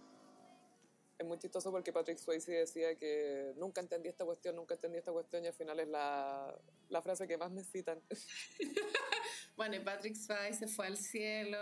[1.19, 5.13] es muy chistoso porque Patrick Swayze decía que nunca entendí esta cuestión, nunca entendí esta
[5.13, 6.55] cuestión y al final es la,
[6.89, 8.01] la frase que más me citan.
[9.57, 11.59] bueno, y Patrick Swayze fue al cielo.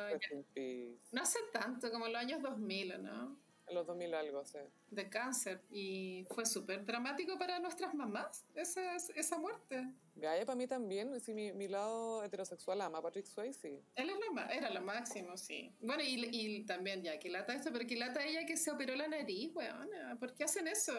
[1.12, 3.43] No hace tanto, como en los años 2000, ¿no?
[3.66, 4.58] En los 2000 algo, sí.
[4.90, 5.62] De cáncer.
[5.70, 9.88] Y fue súper dramático para nuestras mamás esa, esa muerte.
[10.16, 13.82] Gaia para mí también, sí, mi, mi, lado heterosexual ama a Patrick Swayze.
[13.96, 15.74] Él es lo, era lo máximo, sí.
[15.80, 18.94] Bueno, y, y también ya, que lata esto, pero que lata ella que se operó
[18.94, 19.90] la nariz, weón.
[20.20, 20.92] ¿Por qué hacen eso?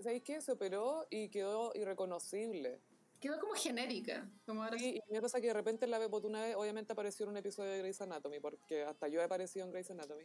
[0.00, 0.40] ¿Sabéis qué?
[0.40, 2.80] Se operó y quedó irreconocible
[3.24, 4.28] quedó como genérica.
[4.44, 7.24] Como ahora sí, y me pasa que de repente la vez, una vez, obviamente apareció
[7.24, 10.24] en un episodio de Grey's Anatomy, porque hasta yo he aparecido en Grey's Anatomy.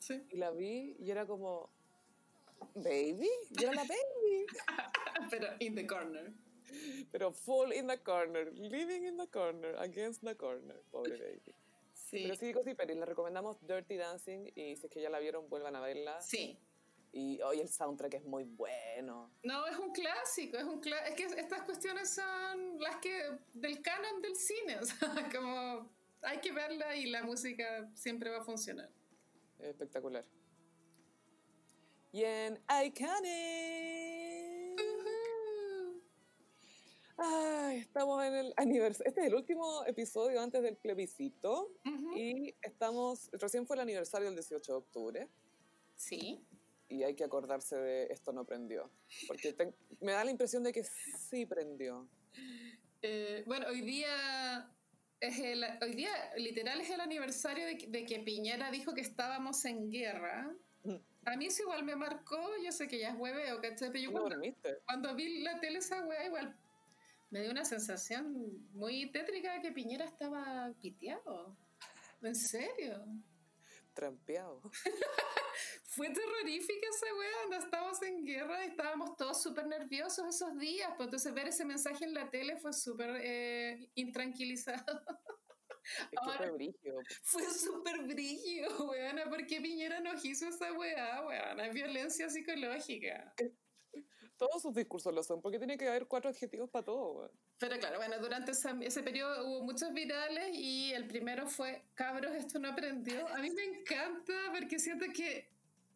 [0.00, 0.26] sí.
[0.30, 1.70] Y la vi y era como,
[2.74, 4.46] baby, yo era la baby.
[5.30, 6.32] Pero in the corner.
[7.12, 11.54] Pero full in the corner, living in the corner, against the corner, pobre baby.
[11.92, 12.22] Sí.
[12.24, 15.48] Pero sí, Cosy Peri, les recomendamos Dirty Dancing y si es que ya la vieron,
[15.48, 16.20] vuelvan a verla.
[16.20, 16.58] Sí,
[17.14, 19.30] y hoy el soundtrack es muy bueno.
[19.44, 24.20] No, es un clásico, es un es que estas cuestiones son las que del canon
[24.20, 25.88] del cine, o sea, como
[26.22, 28.90] hay que verla y la música siempre va a funcionar.
[29.60, 30.24] Espectacular.
[32.10, 33.14] Y en Iconic.
[37.16, 39.08] Ay, estamos en el aniversario.
[39.08, 41.70] Este es el último episodio antes del plebiscito.
[42.16, 43.30] Y estamos.
[43.32, 45.28] Recién fue el aniversario del 18 de octubre.
[45.96, 46.44] Sí
[46.88, 48.90] y hay que acordarse de esto no prendió.
[49.26, 49.54] Porque
[50.00, 52.08] me da la impresión de que sí prendió.
[53.02, 54.70] Eh, bueno, hoy día
[55.20, 59.64] es el, hoy día literal es el aniversario de, de que Piñera dijo que estábamos
[59.64, 60.54] en guerra.
[60.84, 60.96] Mm.
[61.26, 63.90] A mí eso igual me marcó, yo sé que ya es hueveo, ¿cachai?
[63.90, 64.36] Pero yo cuando,
[64.84, 66.54] cuando, vi la tele esa hueá igual
[67.30, 71.56] me dio una sensación muy tétrica de que Piñera estaba piteado.
[72.22, 73.04] ¿En serio?
[73.92, 74.62] Trampeado.
[75.94, 81.32] fue terrorífica esa weá, estábamos en guerra estábamos todos súper nerviosos esos días, pues entonces
[81.32, 85.02] ver ese mensaje en la tele fue súper eh, intranquilizado.
[86.24, 86.98] fue brillo.
[87.22, 91.66] Fue súper brillo, weana, ¿por qué Piñera nos hizo esa weá, weana?
[91.66, 93.32] Es violencia psicológica.
[94.36, 97.30] Todos sus discursos lo son, porque tiene que haber cuatro adjetivos para todo, weón.
[97.58, 102.58] Pero claro, bueno, durante ese periodo hubo muchos virales y el primero fue, cabros, esto
[102.58, 103.28] no aprendió.
[103.28, 105.53] A mí me encanta porque siento que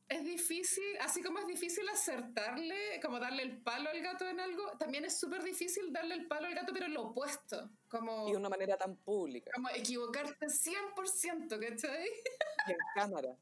[0.08, 4.72] es difícil, así como es difícil acertarle, como darle el palo al gato en algo,
[4.78, 7.70] también es súper difícil darle el palo al gato, pero lo opuesto.
[7.88, 9.50] Como, y de una manera tan pública.
[9.54, 12.08] Como equivocarte 100%, ¿cachai?
[12.68, 13.36] Y en cámara.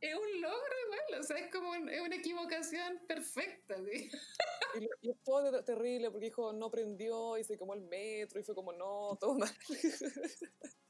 [0.00, 3.76] es un logro igual, o sea, es como es una equivocación perfecta.
[3.76, 4.10] ¿sí?
[4.78, 8.42] Y, y, es todo terrible porque dijo no prendió y se como el metro y
[8.42, 9.54] fue como no, todo mal.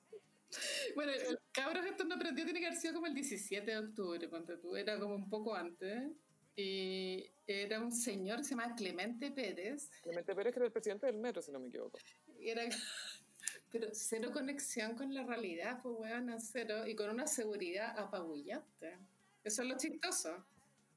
[0.95, 4.29] Bueno, el cabros esto no aprendió, tiene que haber sido como el 17 de octubre,
[4.29, 6.11] cuando tú, era como un poco antes.
[6.57, 9.91] Y era un señor que se llama Clemente Pérez.
[10.03, 11.99] Clemente Pérez, que era el presidente del metro, si no me equivoco.
[12.39, 12.63] Era,
[13.71, 16.87] pero cero conexión con la realidad, pues bueno, cero.
[16.87, 18.99] Y con una seguridad apabullante.
[19.45, 20.45] Eso es lo chistoso.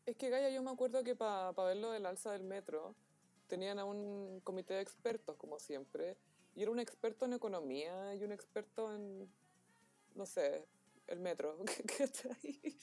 [0.05, 2.95] Es que, Gaya, yo me acuerdo que para verlo del alza del metro,
[3.47, 6.17] tenían a un comité de expertos, como siempre,
[6.55, 9.29] y era un experto en economía y un experto en
[10.15, 10.65] no sé,
[11.07, 11.57] el metro
[11.97, 12.77] que está ahí.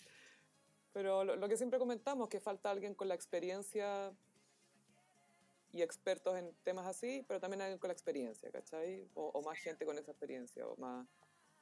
[0.93, 4.12] Pero lo, que siempre comentamos, que falta alguien con la experiencia
[5.72, 9.09] y expertos en temas así, pero también alguien con la experiencia, ¿cachai?
[9.14, 11.07] O, más gente con esa experiencia, o más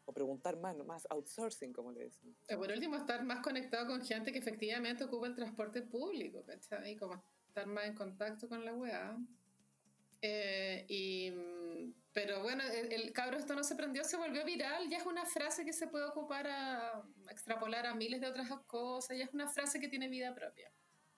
[0.07, 2.35] o preguntar más, más outsourcing, como le dicen.
[2.49, 6.97] Por último, estar más conectado con gente que efectivamente ocupa el transporte público, ¿cachai?
[6.97, 9.19] Como estar más en contacto con la weá.
[10.21, 11.33] Eh, y
[12.19, 15.65] pero bueno, el, cabro esto no se prendió, se volvió viral, ya es una frase
[15.65, 19.79] que se puede ocupar a, extrapolar a miles de otras cosas, ya es una frase
[19.79, 20.69] que tiene vida propia.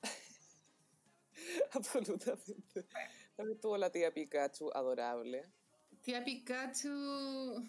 [1.72, 2.86] Absolutamente.
[3.34, 5.46] También tuvo la tía Pikachu, adorable.
[6.03, 7.66] Tía Pikachu,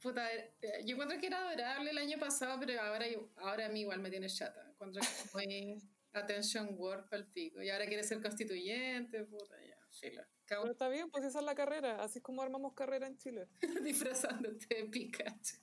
[0.00, 3.04] puta, eh, yo encuentro que era adorable el año pasado, pero ahora,
[3.36, 4.66] ahora a mí igual me tiene chata.
[4.70, 5.82] Encuentro que muy
[6.14, 7.62] attention word al pico.
[7.62, 9.56] Y ahora quiere ser constituyente, puta,
[9.94, 10.28] ya, fila.
[10.46, 13.48] Pero está bien, pues esa es la carrera, así es como armamos carrera en Chile.
[13.82, 15.56] Disfrazándote de Pikachu.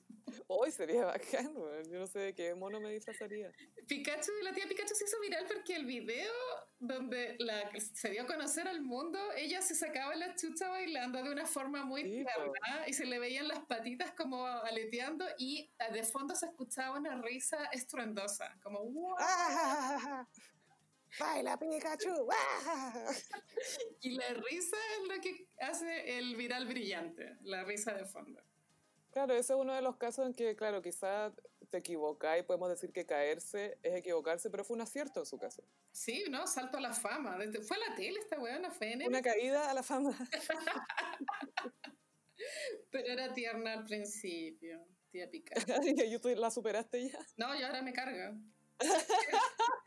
[0.46, 1.54] Hoy sería bacán,
[1.90, 3.50] Yo no sé de qué mono me disfrazaría.
[3.86, 6.32] Pikachu, la tía Pikachu se hizo viral porque el video
[6.78, 11.30] donde la, se dio a conocer al mundo, ella se sacaba la chucha bailando de
[11.30, 12.24] una forma muy sí,
[12.86, 17.66] y se le veían las patitas como aleteando y de fondo se escuchaba una risa
[17.72, 19.16] estruendosa, como ¡Wow!
[21.18, 22.28] ¡Baila Pikachu!
[24.00, 28.42] y la risa es lo que hace el viral brillante, la risa de fondo.
[29.10, 31.34] Claro, ese es uno de los casos en que, claro, quizás
[31.68, 35.38] te equivocas y podemos decir que caerse es equivocarse, pero fue un acierto en su
[35.38, 35.62] caso.
[35.90, 36.46] Sí, ¿no?
[36.46, 37.36] Salto a la fama.
[37.66, 40.16] Fue a la tele esta weona, fue en Una caída a la fama.
[42.90, 45.54] pero era tierna al principio, tía Pica.
[45.84, 47.18] ¿Y la superaste ya?
[47.36, 48.38] No, yo ahora me cargo.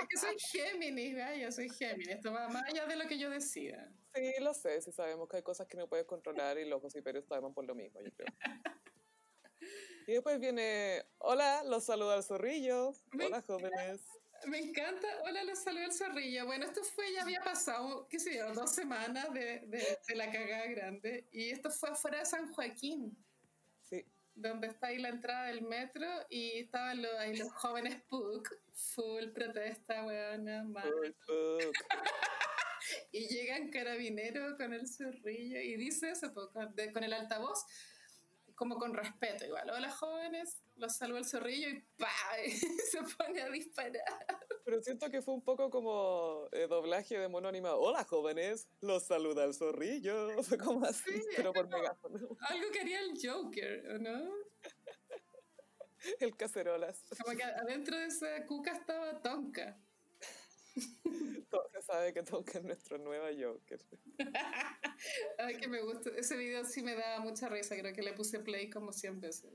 [0.00, 2.08] es que soy Géminis, yo soy Géminis.
[2.08, 3.90] Esto va más allá de lo que yo decía.
[4.14, 4.80] Sí, lo sé.
[4.80, 7.74] Sí sabemos que hay cosas que no puedes controlar y los gossiperos sabemos por lo
[7.74, 8.26] mismo, yo creo.
[10.06, 12.94] y después viene, hola, los saluda el zorrillo.
[13.12, 14.00] hola, jóvenes.
[14.46, 16.46] Me encanta, hola, los saluda el zorrillo.
[16.46, 20.30] Bueno, esto fue, ya había pasado, qué sé yo, dos semanas de, de, de la
[20.30, 21.28] cagada grande.
[21.32, 23.16] Y esto fue afuera de San Joaquín
[24.38, 29.28] donde está ahí la entrada del metro y estaban los, ahí los jóvenes PUC, full
[29.34, 30.64] protesta, weona,
[33.12, 36.48] y llegan carabineros con el zorrillo y dice eso, con,
[36.92, 37.64] con el altavoz,
[38.54, 39.70] como con respeto igual.
[39.70, 42.08] Hola jóvenes, los salvo el zorrillo y ¡pa!
[42.90, 44.02] Se pone a disparar.
[44.64, 47.80] Pero siento que fue un poco como eh, doblaje de mono animado.
[47.80, 50.28] Hola jóvenes, los saluda el zorrillo.
[50.42, 52.36] Fue como así, pero por megáfono.
[52.40, 54.34] Algo que haría el Joker, ¿no?
[56.20, 57.04] el cacerolas.
[57.22, 59.80] Como que adentro de esa cuca estaba Tonka.
[61.50, 63.80] Todo se sabe que Tonka es nuestro nuevo Joker.
[65.38, 66.10] Ay, que me gusta.
[66.10, 67.74] Ese video sí me da mucha risa.
[67.76, 69.50] Creo que le puse play como 100 veces.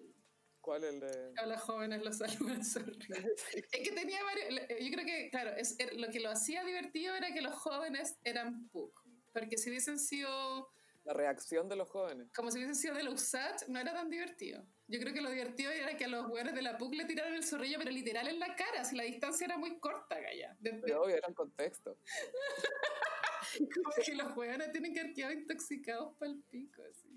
[0.63, 1.33] ¿Cuál el de...?
[1.35, 2.61] A las jóvenes los saludan
[3.53, 4.61] Es que tenía varios...
[4.79, 8.17] Yo creo que, claro, es, er, lo que lo hacía divertido era que los jóvenes
[8.23, 8.97] eran PUC.
[9.33, 10.71] Porque si hubiesen sido...
[11.03, 12.31] La reacción de los jóvenes.
[12.33, 14.65] Como si hubiesen sido de los USAT, no era tan divertido.
[14.87, 17.33] Yo creo que lo divertido era que a los jugadores de la PUC le tiraron
[17.33, 20.57] el zorrillo, pero literal en la cara, si la distancia era muy corta, Gaya.
[20.61, 21.97] Pero obvio, era en contexto.
[23.75, 27.12] Como que los jugadores tienen que haber quedado intoxicados para el pico, así.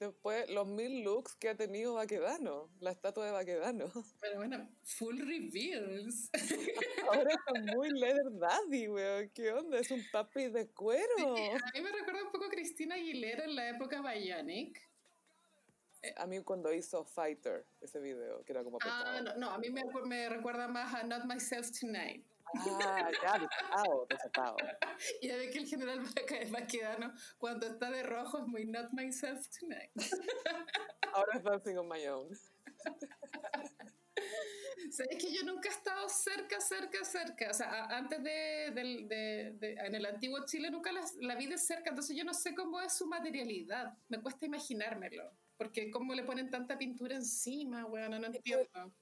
[0.00, 3.92] Después, los mil looks que ha tenido Baquedano, la estatua de Baquedano.
[4.18, 6.30] Pero bueno, full reveals.
[7.06, 9.28] Ahora está muy leather daddy, weón.
[9.34, 9.78] ¿Qué onda?
[9.78, 11.36] Es un papi de cuero.
[11.36, 14.80] a mí me recuerda un poco a Cristina Aguilera en la época Bionic.
[16.16, 18.78] A mí cuando hizo Fighter, ese video, que era como...
[18.80, 22.24] Ah, no, no, a mí me, me recuerda más a Not Myself Tonight.
[22.54, 24.56] Ah, ya, desatado, desatado.
[25.20, 26.00] Y ya ve que el general
[26.50, 29.90] Baquedano, cuando está de rojo, es muy not myself tonight.
[31.14, 32.28] Ahora es dancing on my own.
[34.90, 37.50] Sabes que yo nunca he estado cerca, cerca, cerca.
[37.50, 41.58] O sea, antes de, de, de, en el antiguo Chile nunca la, la, vi de
[41.58, 43.96] cerca, entonces yo no sé cómo es su materialidad.
[44.08, 45.30] Me cuesta imaginármelo.
[45.56, 48.92] Porque cómo le ponen tanta pintura encima, weón, no entiendo.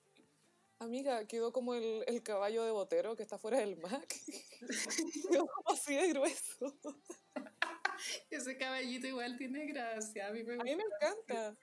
[0.81, 4.15] Amiga, quedó como el, el, caballo de botero que está fuera del Mac.
[5.31, 6.79] quedó como así de grueso.
[8.31, 10.29] Ese caballito igual tiene gracia.
[10.29, 11.59] A mí me, a mí me encanta.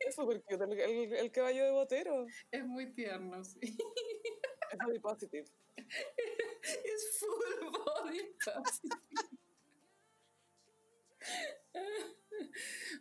[0.00, 2.26] Es súper cute el, el, caballo de botero.
[2.50, 3.60] Es muy tierno, sí.
[3.62, 5.44] Es body positive.
[6.62, 8.96] Es full body positive.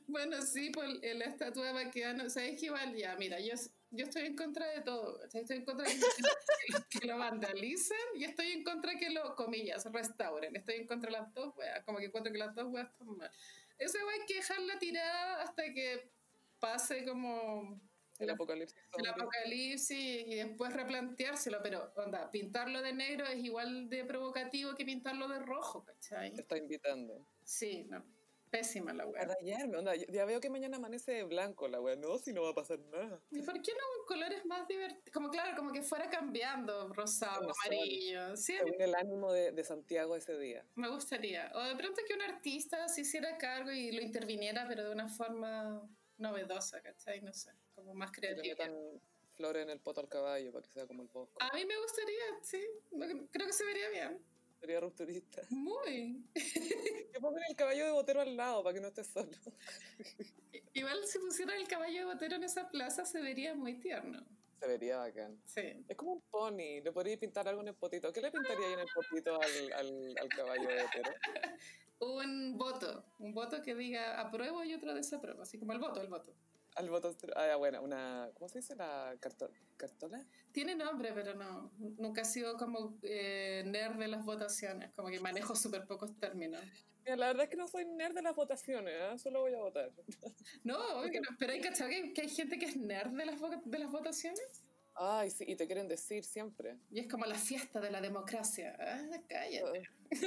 [0.07, 2.95] bueno, sí, por pues, la estatua de Baqueano, ¿sabes qué igual?
[2.95, 3.55] Ya, mira, yo
[3.91, 5.23] yo estoy en contra de todo.
[5.23, 5.95] Estoy en contra de
[6.89, 10.55] que, lo vandalicen y estoy en contra de que lo, comillas, restauren.
[10.55, 11.83] Estoy en contra de las dos weas.
[11.83, 13.31] Como que encuentro que las dos weas están mal.
[13.77, 16.11] Esa wea hay que dejarla tirada hasta que
[16.59, 17.81] pase como
[18.19, 18.77] el apocalipsis.
[18.97, 24.85] El apocalipsis y después replanteárselo, pero onda, pintarlo de negro es igual de provocativo que
[24.85, 26.33] pintarlo de rojo, ¿cachai?
[26.33, 27.27] Te está invitando.
[27.43, 28.05] Sí, no.
[28.51, 29.25] Pésima la weá.
[29.77, 31.95] onda, ya veo que mañana amanece de blanco la weá.
[31.95, 33.21] No, si no va a pasar nada.
[33.31, 35.13] ¿Y por qué no colores más divertidos?
[35.13, 38.35] Como claro, como que fuera cambiando, rosado, amarillo.
[38.35, 40.65] Sí, el ánimo de, de, Santiago ese día.
[40.75, 41.49] Me gustaría.
[41.55, 45.07] O de pronto que un artista se hiciera cargo y lo interviniera, pero de una
[45.07, 47.21] forma novedosa, ¿cachai?
[47.21, 48.67] No sé, como más creativa.
[49.29, 51.37] Flores en el poto al caballo para que sea como el bosque.
[51.39, 52.61] A mí me gustaría, sí.
[53.31, 54.30] Creo que se vería bien.
[54.61, 55.41] Sería rupturista.
[55.49, 56.23] Muy.
[57.11, 59.31] Que pongan el caballo de botero al lado para que no esté solo.
[60.73, 64.23] Igual si pusieran el caballo de botero en esa plaza se vería muy tierno.
[64.59, 65.41] Se vería bacán.
[65.45, 65.83] Sí.
[65.87, 66.79] Es como un pony.
[66.83, 68.13] Le podría pintar algo en el potito.
[68.13, 71.11] ¿Qué le pintaría ahí en el potito al, al, al caballo de botero?
[71.99, 73.03] un voto.
[73.17, 75.41] Un voto que diga apruebo y otro desapruebo.
[75.41, 76.35] Así como el voto, el voto.
[76.75, 77.15] Al voto.
[77.35, 78.29] Ah, bueno, una.
[78.33, 78.75] ¿Cómo se dice?
[78.75, 80.25] ¿La cartola?
[80.51, 81.71] Tiene nombre, pero no.
[81.77, 84.91] Nunca he sido como eh, nerd de las votaciones.
[84.93, 86.61] Como que manejo súper pocos términos.
[87.05, 89.17] la verdad es que no soy nerd de las votaciones, ¿eh?
[89.17, 89.91] solo voy a votar.
[90.63, 90.77] No,
[91.39, 91.71] pero hay que,
[92.13, 94.63] que hay gente que es nerd de las, de las votaciones.
[95.03, 96.77] Ay, sí, y te quieren decir siempre.
[96.91, 98.77] Y es como la fiesta de la democracia.
[98.79, 99.89] Ah, cállate.
[100.11, 100.17] ¿Qué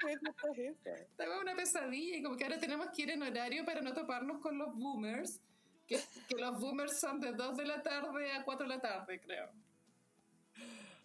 [0.00, 0.94] fiesta es esta?
[0.94, 4.40] Estaba una pesadilla y como que ahora tenemos que ir en horario para no toparnos
[4.40, 5.40] con los boomers.
[5.86, 9.20] Que, que los boomers son de 2 de la tarde a 4 de la tarde,
[9.20, 9.50] creo.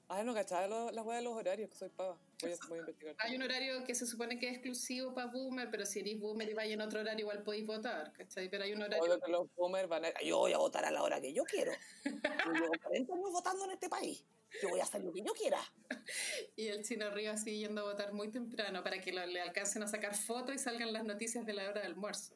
[0.07, 2.17] Ah, no, cachaba la hueá de los horarios, que soy pava.
[2.41, 3.15] Voy a, voy a, investigar.
[3.19, 6.47] Hay un horario que se supone que es exclusivo para boomer, pero si eres boomer
[6.49, 8.47] y vais en otro horario, igual podéis votar, ¿cachai?
[8.49, 9.19] Pero hay un horario.
[9.19, 10.21] que los boomers van a.
[10.21, 11.71] Yo voy a votar a la hora que yo quiero.
[12.05, 14.23] yo llevo 40 años votando en este país.
[14.61, 15.59] Yo voy a hacer lo que yo quiera.
[16.55, 19.87] y el chino Río así yendo a votar muy temprano para que le alcancen a
[19.87, 22.35] sacar fotos y salgan las noticias de la hora de almuerzo.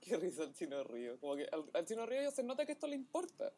[0.00, 1.18] Qué risa el chino Río.
[1.18, 3.52] Como que al, al chino Río se nota que esto le importa.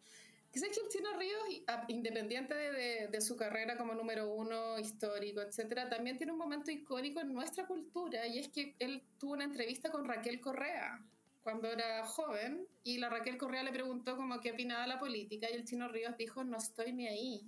[0.55, 1.43] Quizás que el Chino Ríos,
[1.89, 7.21] independiente de, de, su carrera como número uno histórico, etcétera, también tiene un momento icónico
[7.21, 11.05] en nuestra cultura y es que él tuvo una entrevista con Raquel Correa
[11.45, 15.51] cuando era joven y la Raquel Correa le preguntó como qué opinaba de la política
[15.51, 17.43] y el Chino Ríos dijo no estoy ni ahí.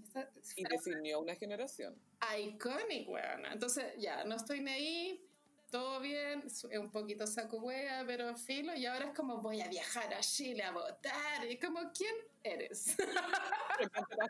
[0.54, 1.94] y definió una generación.
[2.38, 3.46] Iconic, weón.
[3.46, 5.25] Entonces, ya, no estoy ni ahí,
[5.70, 6.44] todo bien,
[6.78, 10.62] un poquito saco wea, pero filo, y ahora es como voy a viajar a Chile
[10.62, 12.96] a votar, y como, ¿quién eres?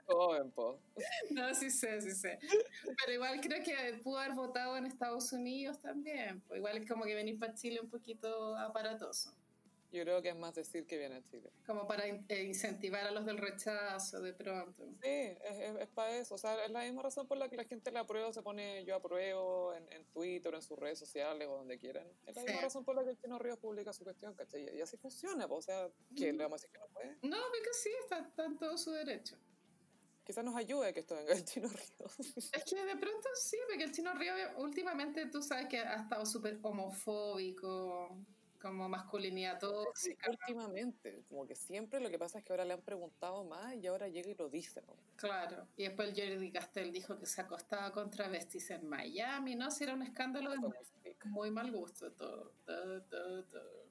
[0.07, 0.79] joven, po.
[1.31, 2.39] No, sí sé, sí sé.
[3.01, 7.05] Pero igual creo que pudo haber votado en Estados Unidos también, pues igual es como
[7.05, 9.33] que venir para Chile un poquito aparatoso.
[9.93, 11.51] Yo creo que es más decir que viene a Chile.
[11.67, 14.85] Como para eh, incentivar a los del rechazo de pronto.
[15.03, 16.35] Sí, es, es, para eso.
[16.35, 18.85] O sea, es la misma razón por la que la gente la aprueba, se pone
[18.85, 22.07] yo apruebo en, en Twitter, en sus redes sociales o donde quieran.
[22.27, 24.77] Es la misma razón por la que el Chino Ríos publica su cuestión, ¿cachai?
[24.77, 27.17] Y así funciona, o sea, ¿qué le vamos a decir que no puede?
[27.23, 29.37] No, porque sí, está, está en todo su derecho.
[30.27, 32.19] Quizás nos ayude que esto venga el Chino Ríos.
[32.53, 36.27] Es que de pronto sí, porque el Chino Ríos últimamente tú sabes que ha estado
[36.27, 38.19] súper homofóbico
[38.59, 40.31] como masculinidad tóxica.
[40.31, 43.87] Últimamente, como que siempre lo que pasa es que ahora le han preguntado más y
[43.87, 44.83] ahora llega y lo dice.
[45.17, 49.71] Claro, y después el Jordi Castell dijo que se acostaba con travestis en Miami, ¿no?
[49.71, 50.59] Si era un escándalo de
[51.25, 53.87] muy, mal gusto, todo, todo, todo, todo.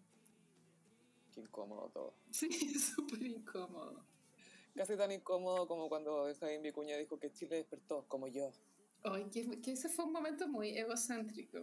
[1.34, 2.13] Qué incómodo todo.
[2.32, 2.49] Sí,
[2.80, 4.05] súper incómodo.
[4.76, 8.51] Casi tan incómodo como cuando Jaime Vicuña dijo que Chile despertó, como yo.
[9.03, 11.59] Ay, que, que ese fue un momento muy egocéntrico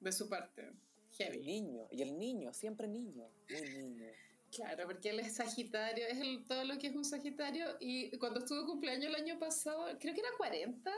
[0.00, 0.70] de su parte.
[1.18, 4.06] El niño, y el niño, siempre niño, muy niño.
[4.54, 7.76] Claro, porque él es Sagitario, es el, todo lo que es un Sagitario.
[7.80, 10.90] Y cuando estuvo cumpleaños el año pasado, creo que era 40.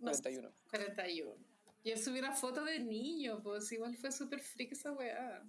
[0.00, 0.52] 41.
[0.70, 1.36] 41.
[1.84, 5.42] Y él subió una foto de niño, pues igual fue súper freak esa weá.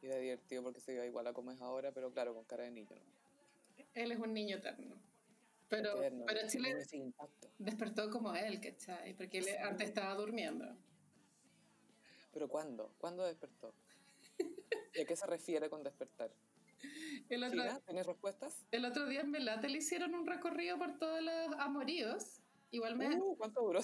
[0.00, 2.64] Y era divertido porque se veía igual a como es ahora, pero claro, con cara
[2.64, 2.96] de niño.
[3.94, 4.96] Él es un niño eterno.
[5.68, 6.76] Pero, pero Chile
[7.58, 9.14] despertó como él, ¿cachai?
[9.14, 10.76] Porque él antes estaba durmiendo.
[12.36, 12.92] ¿Pero cuándo?
[12.98, 13.72] ¿Cuándo despertó?
[14.94, 16.30] ¿Y a qué se refiere con despertar?
[17.30, 18.66] El otro, ¿Tienes respuestas?
[18.72, 22.42] El otro día en Melate le hicieron un recorrido por todos los amoríos.
[22.72, 23.16] Igual me.
[23.16, 23.80] Uh, ¿Cuánto duró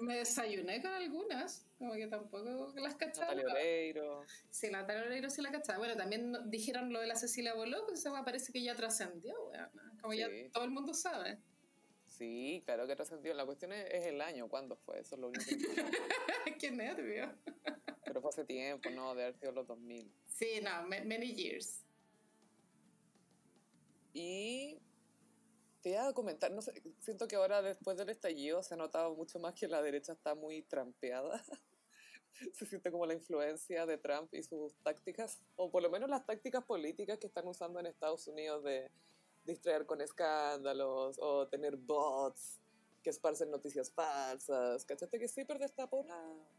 [0.00, 3.32] Me desayuné con algunas, como que tampoco las cachaba.
[3.36, 4.24] Natalia Oreiro.
[4.50, 5.78] Sí, Natalia Oreiro sí la cachaba.
[5.78, 9.36] Bueno, también dijeron lo de la Cecilia Boló, pues esa parece que ya trascendió,
[10.02, 11.38] Como ya todo el mundo sabe.
[12.16, 13.34] Sí, claro que trascendió.
[13.34, 15.00] La cuestión es, el año, ¿cuándo fue?
[15.00, 17.34] Eso es lo único que Qué nervio.
[18.16, 19.14] Pero fue hace tiempo, ¿no?
[19.14, 20.10] De haber sido los 2000.
[20.26, 21.84] Sí, no, many years.
[24.14, 24.80] Y
[25.82, 29.14] te iba a comentar, no sé, siento que ahora después del estallido se ha notado
[29.14, 31.44] mucho más que la derecha está muy trampeada.
[32.54, 36.24] se siente como la influencia de Trump y sus tácticas, o por lo menos las
[36.24, 38.90] tácticas políticas que están usando en Estados Unidos de
[39.44, 42.62] distraer con escándalos o tener bots
[43.02, 44.86] que esparcen noticias falsas.
[44.86, 46.55] ¿Cachaste que Zipper destapó una...?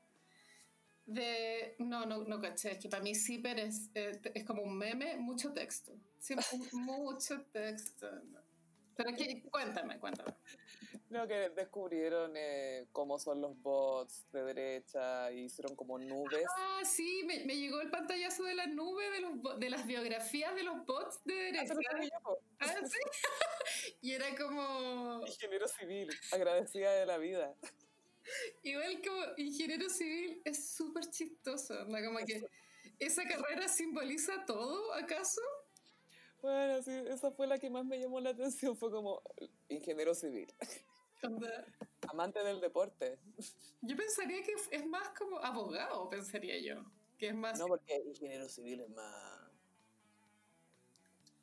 [1.08, 1.76] De...
[1.80, 2.74] No, no, no caché.
[2.74, 5.94] Es que para mí Zipper es, eh, es, como un meme, mucho texto.
[6.20, 8.08] Siempre mucho texto.
[8.96, 10.34] Pero que, cuéntame, cuéntame.
[11.10, 16.44] No, que descubrieron eh, cómo son los bots de derecha y hicieron como nubes.
[16.58, 20.54] Ah, sí, me, me llegó el pantallazo de la nube de, los, de las biografías
[20.56, 21.74] de los bots de ah, derecha.
[22.60, 23.00] Ah, sí.
[24.02, 25.26] y era como...
[25.26, 27.56] Ingeniero civil, agradecida de la vida.
[28.64, 31.98] Igual como ingeniero civil es súper chistoso, ¿no?
[32.04, 32.44] Como que
[33.00, 35.42] esa carrera simboliza todo, ¿acaso?
[36.42, 39.22] Bueno, sí, esa fue la que más me llamó la atención, fue como
[39.70, 40.54] ingeniero civil.
[42.10, 43.20] Amante del deporte.
[43.82, 46.84] Yo pensaría que es más como abogado, pensaría yo.
[47.18, 47.60] Que es más...
[47.60, 49.52] No, porque ingeniero civil es más...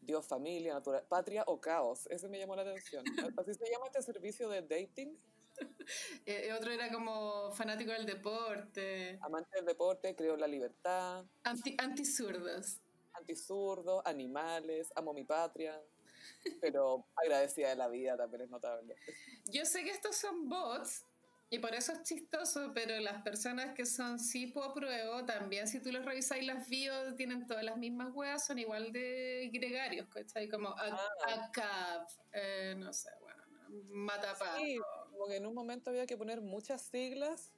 [0.01, 2.07] Dios, familia, natural, patria o caos.
[2.11, 3.05] Ese me llamó la atención.
[3.39, 5.18] Así se llama este servicio de dating.
[6.26, 9.18] Eh, otro era como fanático del deporte.
[9.20, 11.24] Amante del deporte, creo en la libertad.
[11.42, 12.78] Anti, antisurdos.
[13.12, 15.78] Antisurdos, animales, amo mi patria.
[16.62, 18.96] Pero agradecida de la vida también es notable.
[19.44, 21.05] Yo sé que estos son bots,
[21.55, 25.92] y por eso es chistoso, pero las personas que son tipo apruebo, también si tú
[25.92, 30.48] los revisáis las bios, tienen todas las mismas weas, son igual de gregarios, ¿cachai?
[30.48, 33.42] Como ACAP, eh, no sé, bueno,
[33.88, 34.57] Matapá.
[34.57, 34.80] Sí,
[35.14, 37.50] como que en un momento había que poner muchas siglas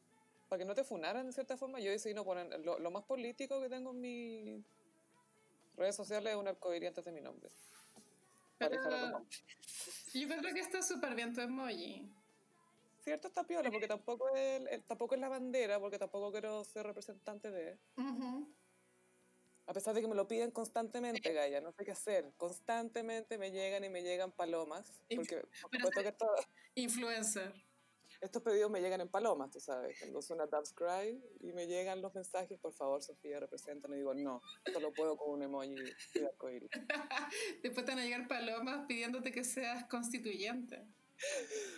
[0.48, 1.80] para que no te funaran de cierta forma.
[1.80, 4.64] Yo decidí no poner, lo, más político que tengo en mis
[5.76, 7.50] redes sociales es un arcoíris antes de mi nombre.
[8.58, 9.26] Pero,
[10.14, 12.08] yo creo que está súper bien tu emoji
[13.06, 17.52] cierto está piola, porque tampoco es, tampoco es la bandera, porque tampoco quiero ser representante
[17.52, 17.78] de...
[19.66, 22.32] A pesar de que me lo piden constantemente, Gaia, no sé qué hacer.
[22.36, 25.02] Constantemente me llegan y me llegan palomas.
[25.14, 25.42] Porque,
[26.04, 26.14] que
[26.76, 27.52] Influencer.
[28.20, 29.98] Estos pedidos me llegan en palomas, tú sabes.
[29.98, 33.88] Cuando suena Dance Cry y me llegan los mensajes, por favor, Sofía, representa.
[33.88, 34.40] Y digo, no,
[34.72, 35.74] solo puedo con un emoji
[36.14, 36.70] de arcoíris.
[37.62, 40.86] Después te van a llegar palomas pidiéndote que seas constituyente.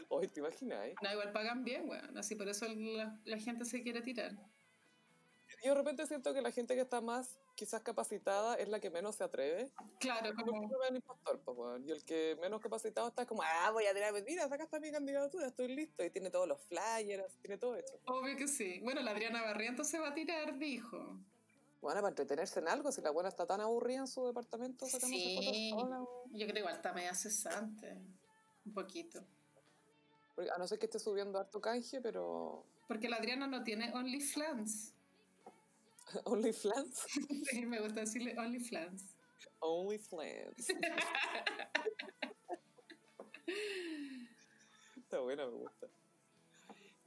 [0.08, 4.00] Hoy te imaginas, No, igual pagan bien, bueno, así por eso la, gente se quiere
[4.00, 4.32] tirar.
[5.64, 8.88] Yo de repente siento que la gente que está más quizás capacitada es la que
[8.88, 9.68] menos se atreve.
[9.98, 10.52] Claro, como...
[10.60, 14.50] un impostor, pues, Y el que menos capacitado está como, ah, voy a tirar mentiras,
[14.50, 16.04] acá está mi candidatura, estoy listo.
[16.04, 17.98] Y tiene todos los flyers, tiene todo hecho.
[18.06, 18.78] Obvio que sí.
[18.84, 21.18] Bueno, la Adriana Barrientos se va a tirar, dijo.
[21.80, 25.72] Bueno, para entretenerse en algo, si la buena está tan aburrida en su departamento sí.
[25.72, 27.98] Yo creo que igual está media cesante.
[28.64, 29.24] Un poquito.
[30.54, 32.64] a no ser que esté subiendo harto canje, pero...
[32.86, 34.94] Porque la Adriana no tiene OnlyFans.
[36.24, 37.06] ¿OnlyFans?
[37.50, 39.16] sí, me gusta decirle OnlyFans.
[39.60, 40.70] OnlyFans.
[44.96, 45.86] Está buena, me gusta.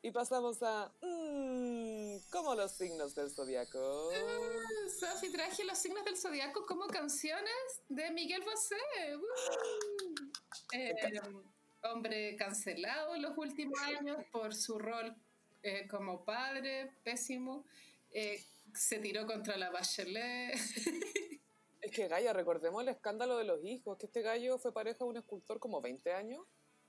[0.04, 0.92] Y pasamos a.
[1.02, 4.08] Mmm, como los signos del zodiaco.
[4.10, 8.76] Uh, Sofi, traje los signos del zodiaco como canciones de Miguel Bosé.
[9.16, 9.22] Uh.
[10.74, 11.22] Eh,
[11.84, 15.16] hombre cancelado en los últimos años por su rol
[15.62, 17.66] eh, como padre, pésimo.
[18.12, 18.44] Eh,
[18.74, 20.54] se tiró contra la Bachelet.
[21.82, 25.10] Es que Gaia, recordemos el escándalo de los hijos, que este gallo fue pareja de
[25.10, 26.46] un escultor como 20 años.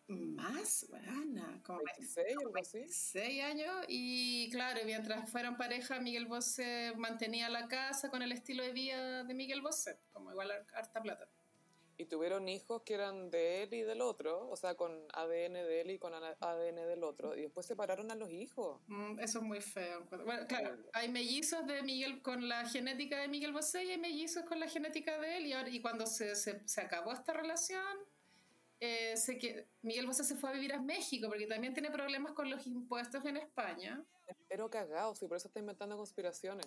[0.07, 2.78] Más, bueno, como 26, algo así.
[2.80, 8.62] 26 años y claro, mientras fueron pareja, Miguel Bosé mantenía la casa con el estilo
[8.62, 11.26] de vida de Miguel Bosé, como igual harta plata
[12.03, 15.81] y tuvieron hijos que eran de él y del otro, o sea, con ADN de
[15.81, 18.81] él y con ADN del otro, y después separaron a los hijos.
[18.89, 20.05] Mm, eso es muy feo.
[20.11, 24.45] Bueno, claro, hay mellizos de Miguel con la genética de Miguel Bosé y hay mellizos
[24.45, 27.99] con la genética de él, y, y cuando se, se, se, acabó esta relación,
[28.81, 32.33] eh, sé que Miguel Bosé se fue a vivir a México, porque también tiene problemas
[32.33, 34.05] con los impuestos en España.
[34.49, 36.67] Pero cagado, sí, por eso está inventando conspiraciones.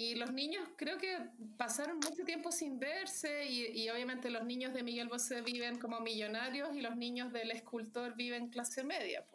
[0.00, 1.18] Y los niños creo que
[1.56, 6.72] pasaron mucho tiempo sin verse y, obviamente los niños de Miguel Bosé viven como millonarios
[6.76, 9.26] y los niños del escultor viven clase media.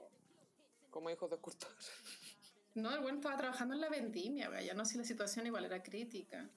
[0.90, 1.70] Como hijos de escultor.
[2.76, 5.66] No, el bueno estaba trabajando en la vendimia, ya no sé si la situación igual
[5.66, 6.50] era crítica.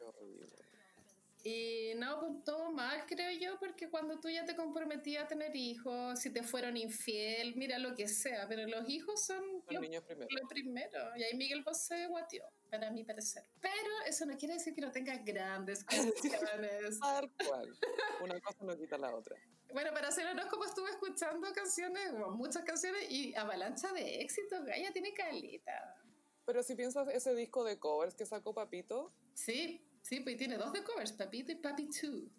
[1.43, 5.55] Y no, pues todo mal, creo yo, porque cuando tú ya te comprometías a tener
[5.57, 10.05] hijos, si te fueron infiel, mira lo que sea, pero los hijos son los lo,
[10.05, 10.27] primero.
[10.31, 11.17] lo primero.
[11.17, 13.45] Y ahí Miguel Bosé guatió, para mi parecer.
[13.61, 17.01] Pero eso no quiere decir que no tengas grandes canciones.
[17.01, 17.77] Tal cual.
[18.23, 19.37] Una cosa no quita la otra.
[19.73, 24.65] Bueno, para hacer como estuve escuchando canciones, muchas canciones y avalancha de éxitos.
[24.65, 25.97] Gaia tiene calita.
[26.45, 29.13] Pero si piensas ese disco de covers que sacó Papito.
[29.35, 32.31] Sí, Sí, pues tiene dos de covers, Papito y Papi 2.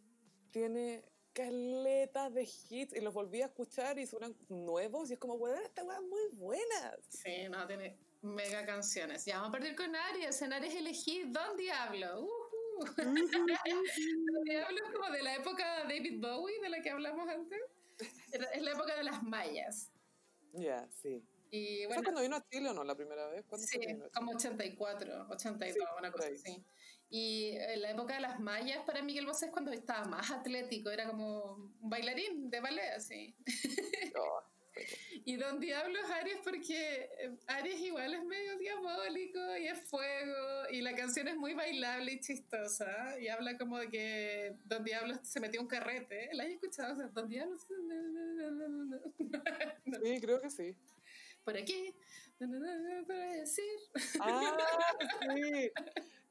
[0.51, 1.03] Tiene
[1.37, 5.61] caletas de hits y los volví a escuchar y suenan nuevos y es como, weón,
[5.61, 6.97] esta weá muy buena.
[7.09, 9.23] Sí, no, tiene mega canciones.
[9.23, 10.41] Ya vamos a partir con Aries.
[10.41, 12.23] En Aries elegí Don Diablo.
[12.23, 17.29] Uh Don Diablo es como de la época de David Bowie, de la que hablamos
[17.29, 17.59] antes.
[18.29, 19.91] Es la época de las mayas.
[20.53, 21.23] Ya, sí.
[21.51, 23.45] Y bueno, ¿Fue cuando vino a Chile o no la primera vez?
[23.57, 23.79] Sí,
[24.13, 26.65] como 84, 82, una cosa así.
[27.09, 30.89] Y en la época de las mallas para Miguel Bosé es cuando estaba más atlético,
[30.89, 33.33] era como un bailarín de ballet, así.
[34.15, 34.41] Oh,
[35.25, 40.69] y Don Diablo es Aries porque eh, Aries igual es medio diabólico y es fuego
[40.71, 45.15] y la canción es muy bailable y chistosa y habla como de que Don Diablo
[45.23, 46.29] se metió un carrete.
[46.33, 46.93] ¿La has escuchado?
[46.93, 47.57] O sea, Don Diablo...
[50.03, 50.75] Sí, creo que sí.
[51.43, 51.93] Por aquí,
[53.07, 53.63] para decir.
[54.19, 54.57] Ah,
[55.35, 55.71] sí.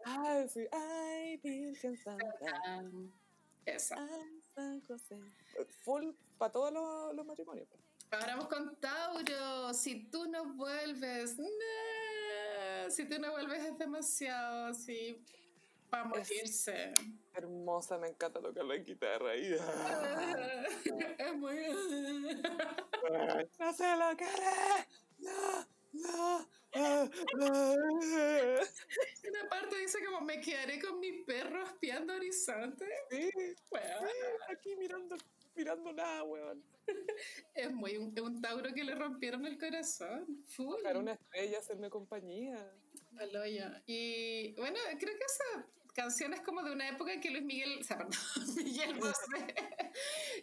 [0.09, 0.65] Ay, sí.
[0.71, 2.25] Ay, Virgen Santa.
[3.65, 3.97] Esa.
[3.99, 5.19] Ay, San José.
[5.83, 7.67] Full para todos los, los matrimonios.
[7.69, 7.83] pues.
[8.13, 9.75] Ahora vamos con Tauro.
[9.75, 11.47] Si tú no vuelves, no.
[12.89, 15.25] Si tú no vuelves es demasiado, sí.
[15.91, 16.95] Para morirse.
[17.35, 19.35] Hermosa, me encanta tocar la guitarra.
[19.37, 19.55] Y,
[21.19, 21.57] es muy.
[23.59, 24.87] no se lo quiere.
[25.19, 26.47] No, no.
[29.49, 32.87] Parte dice como me quedaré con mi perro espiando horizonte.
[33.11, 33.31] Sí,
[33.71, 35.17] Bueno, sí, aquí mirando,
[35.55, 36.63] mirando nada, weón.
[37.55, 40.45] es muy un, un Tauro que le rompieron el corazón.
[40.49, 40.83] Full.
[40.83, 42.73] Bajar una estrella, hacerme compañía.
[43.19, 43.65] Al hoyo.
[43.87, 47.79] Y bueno, creo que esa canción es como de una época en que Luis Miguel,
[47.81, 48.13] o sea, perdón,
[48.57, 49.55] Miguel Bosé,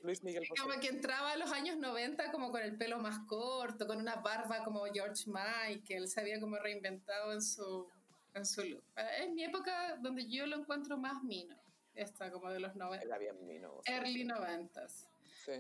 [0.02, 0.62] Luis Miguel Bosé.
[0.62, 4.16] como que entraba a los años 90 como con el pelo más corto, con una
[4.16, 7.88] barba como George Michael, se había como reinventado en su,
[8.34, 8.84] en su look.
[8.96, 11.56] Es mi época donde yo lo encuentro más mino,
[11.94, 13.82] esta como de los 90, Era bien mino.
[13.86, 15.08] early 90s.
[15.46, 15.52] Sí.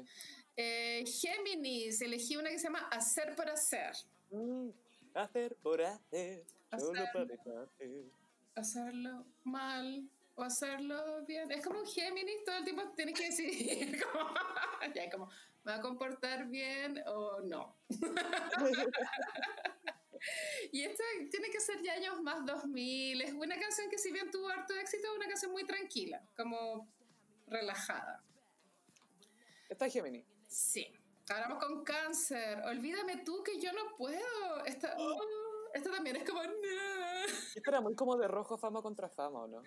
[0.55, 3.93] Eh, Géminis, elegí una que se llama Hacer por Hacer.
[4.31, 4.69] Mm,
[5.13, 6.43] hacer por hacer,
[6.79, 7.11] solo Hacer.
[7.13, 8.03] para hacer.
[8.55, 11.51] hacerlo mal o hacerlo bien.
[11.51, 14.29] Es como un Géminis, todo el tiempo tienes que decidir como,
[14.95, 15.29] ya, como,
[15.63, 17.75] ¿me va a comportar bien o no?
[20.71, 23.21] y esta tiene que ser ya años más 2000.
[23.21, 26.87] Es una canción que si bien tuvo harto éxito, es una canción muy tranquila, como
[27.47, 28.23] relajada.
[29.69, 30.25] Esta es Gemini.
[30.47, 30.87] Sí.
[31.29, 32.59] Ahora vamos con cáncer.
[32.65, 34.65] Olvídame tú que yo no puedo.
[34.65, 35.21] Esta, oh,
[35.73, 36.43] esta también es como...
[36.43, 36.49] "No".
[37.55, 39.63] Esta era muy como de rojo fama contra fama, ¿o no?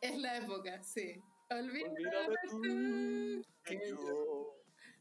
[0.00, 1.14] Es la época, sí.
[1.50, 4.59] Olvídame Olvídame tú tú que yo.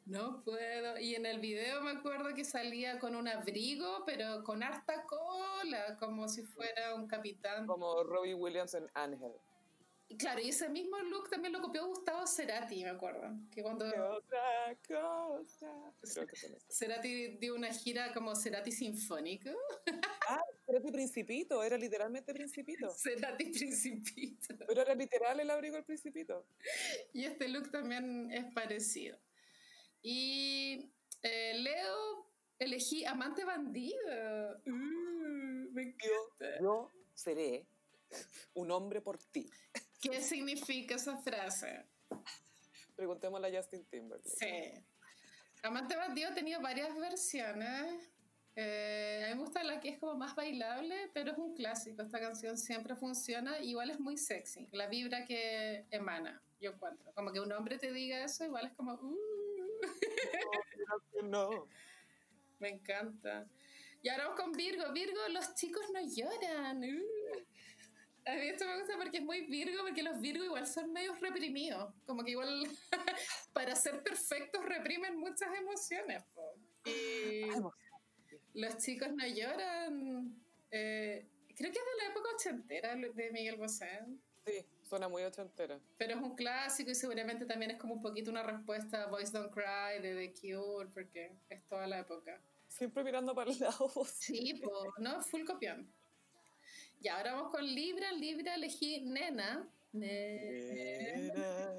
[0.10, 0.99] No puedo.
[0.99, 5.98] Y en el video me acuerdo que salía con un abrigo, pero con harta cola,
[5.99, 7.68] como si fuera un capitán.
[7.68, 9.31] Como Robbie Williams en Ángel.
[10.11, 13.30] Y claro, y ese mismo look también lo copió Gustavo Cerati, me acuerdo.
[13.52, 15.94] Que cuando ¿Qué otra cosa?
[16.02, 16.57] Que.
[16.68, 19.52] Cerati dio una gira como Cerati Sinfónico,
[20.27, 22.90] Ah, Cerati Principito, era literalmente Principito.
[22.98, 24.56] Cerati Principito.
[24.68, 26.44] Pero era literal el abrigo del Principito.
[27.14, 29.15] Y este look también es parecido.
[30.01, 30.91] Y
[31.23, 32.26] eh, Leo,
[32.57, 34.57] elegí Amante Bandido.
[34.65, 35.89] Uh, me Yo,
[36.39, 36.59] encanta.
[36.61, 37.65] yo seré
[38.53, 39.49] un hombre por ti.
[40.01, 41.85] ¿Qué significa esa frase?
[42.95, 44.30] Preguntémosle a Justin Timberlake.
[44.30, 44.84] Sí.
[45.63, 48.09] Amante Bandido ha tenido varias versiones.
[48.55, 52.01] Eh, a mí me gusta la que es como más bailable, pero es un clásico.
[52.01, 53.59] Esta canción siempre funciona.
[53.59, 54.67] Igual es muy sexy.
[54.71, 57.11] La vibra que emana, yo encuentro.
[57.13, 58.93] Como que un hombre te diga eso, igual es como...
[58.93, 59.17] "Uh".
[61.23, 61.67] No.
[62.59, 63.47] Me encanta.
[64.01, 64.91] Y ahora vamos con Virgo.
[64.93, 66.83] Virgo, los chicos no lloran.
[66.83, 67.45] Uh.
[68.25, 71.19] A mí esto me gusta porque es muy Virgo, porque los Virgo igual son medios
[71.19, 71.93] reprimidos.
[72.05, 72.63] Como que igual
[73.53, 76.23] para ser perfectos reprimen muchas emociones.
[76.33, 76.55] po.
[76.85, 77.47] Y
[78.53, 80.35] los chicos no lloran.
[80.71, 84.05] eh, creo que es de la época ochentera de Miguel Bosé.
[84.45, 85.79] Sí, suena muy ochentera.
[85.97, 89.31] Pero es un clásico y seguramente también es como un poquito una respuesta a Boys
[89.31, 92.41] Don't Cry de The Cure, porque es toda la época.
[92.67, 93.91] Siempre mirando para el lado.
[94.05, 95.21] Sí, pues, ¿no?
[95.21, 95.91] Full copión.
[97.01, 98.11] Y ahora vamos con Libra.
[98.11, 99.67] Libra elegí Nena.
[99.91, 101.73] Ne- Era,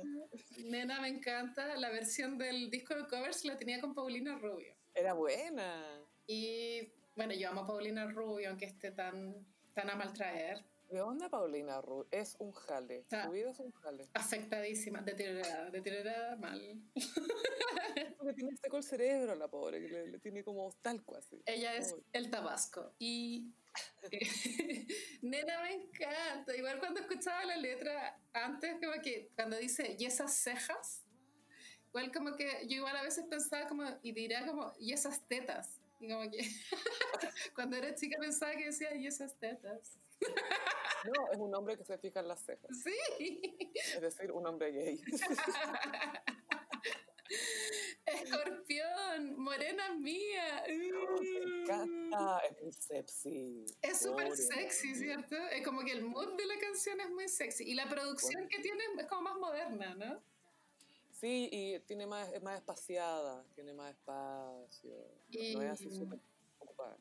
[0.65, 1.77] Nena me encanta.
[1.77, 4.75] La versión del disco de covers la tenía con Paulina Rubio.
[4.95, 6.01] era buena.
[6.27, 9.35] Y bueno, yo amo a Paulina Rubio, aunque esté tan,
[9.75, 10.65] tan a maltraer.
[10.91, 12.09] ¿De onda Paulina Ru?
[12.11, 13.07] Es un jale.
[13.13, 13.25] Ah.
[13.25, 14.09] Su vida es un jale.
[14.13, 16.83] Afectadísima, deteriorada, deteriorada mal.
[18.19, 21.41] Porque tiene seco el cerebro la pobre, que le, le tiene como talco así.
[21.47, 22.93] Ella es el Tabasco.
[22.99, 23.55] Y
[25.23, 26.57] Nena me encanta.
[26.57, 31.05] Igual cuando escuchaba la letra antes, como que cuando dice, y esas cejas,
[31.89, 35.81] igual como que yo igual a veces pensaba como, y dirá como, y esas tetas.
[36.01, 36.39] Y como que
[37.55, 39.99] cuando era chica pensaba que decía, y esas tetas.
[41.05, 42.71] No, es un hombre que se fija en las cejas.
[42.83, 42.99] Sí.
[43.75, 45.01] Es decir, un hombre gay.
[48.07, 50.65] Escorpión, morena mía.
[50.67, 52.39] Me encanta.
[52.41, 53.65] Es muy sexy.
[53.83, 55.37] Es súper sexy, ¿cierto?
[55.37, 57.65] Es como que el mood de la canción es muy sexy.
[57.71, 60.23] Y la producción que tiene es como más moderna, ¿no?
[61.13, 64.97] Sí, y tiene más, es más espaciada, tiene más espacio.
[65.29, 66.19] Y- No es así súper
[66.59, 66.97] ocupada.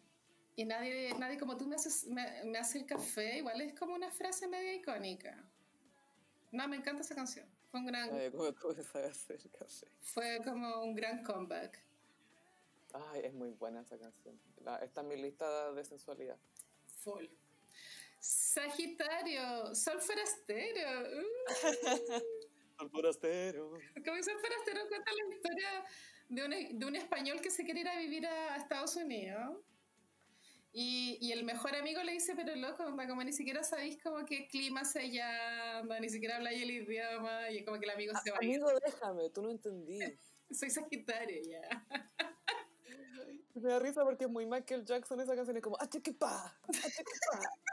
[0.60, 3.94] Y nadie, nadie como tú me haces, me, me hace el café, igual es como
[3.96, 5.42] una frase media icónica.
[6.52, 7.48] No, me encanta esa canción.
[7.72, 9.88] Fue un gran, Ay, como tú sabes hacer café.
[10.02, 11.82] fue como un gran comeback.
[12.92, 14.38] Ay, es muy buena esa canción.
[14.58, 16.38] La- está en mi lista de sensualidad.
[17.06, 17.28] Full.
[18.20, 21.22] Sagitario, Sol Forastero.
[21.22, 21.24] Uh.
[22.80, 23.70] Sol Forastero.
[24.06, 25.86] Como Sol Forastero cuenta la historia
[26.28, 29.56] de un, de un español que se quiere ir a vivir a Estados Unidos
[30.72, 34.48] y, y, el mejor amigo le dice, pero loco, como ni siquiera sabéis como qué
[34.48, 38.38] clima se llama, ni siquiera habláis el idioma, y como que el amigo se va
[38.38, 40.00] a Amigo, déjame, tú no entendí.
[40.52, 41.86] Soy Sagitario ya.
[43.56, 45.78] Me da risa porque es muy Michael Jackson esa canción, es como,
[46.20, 46.56] pa!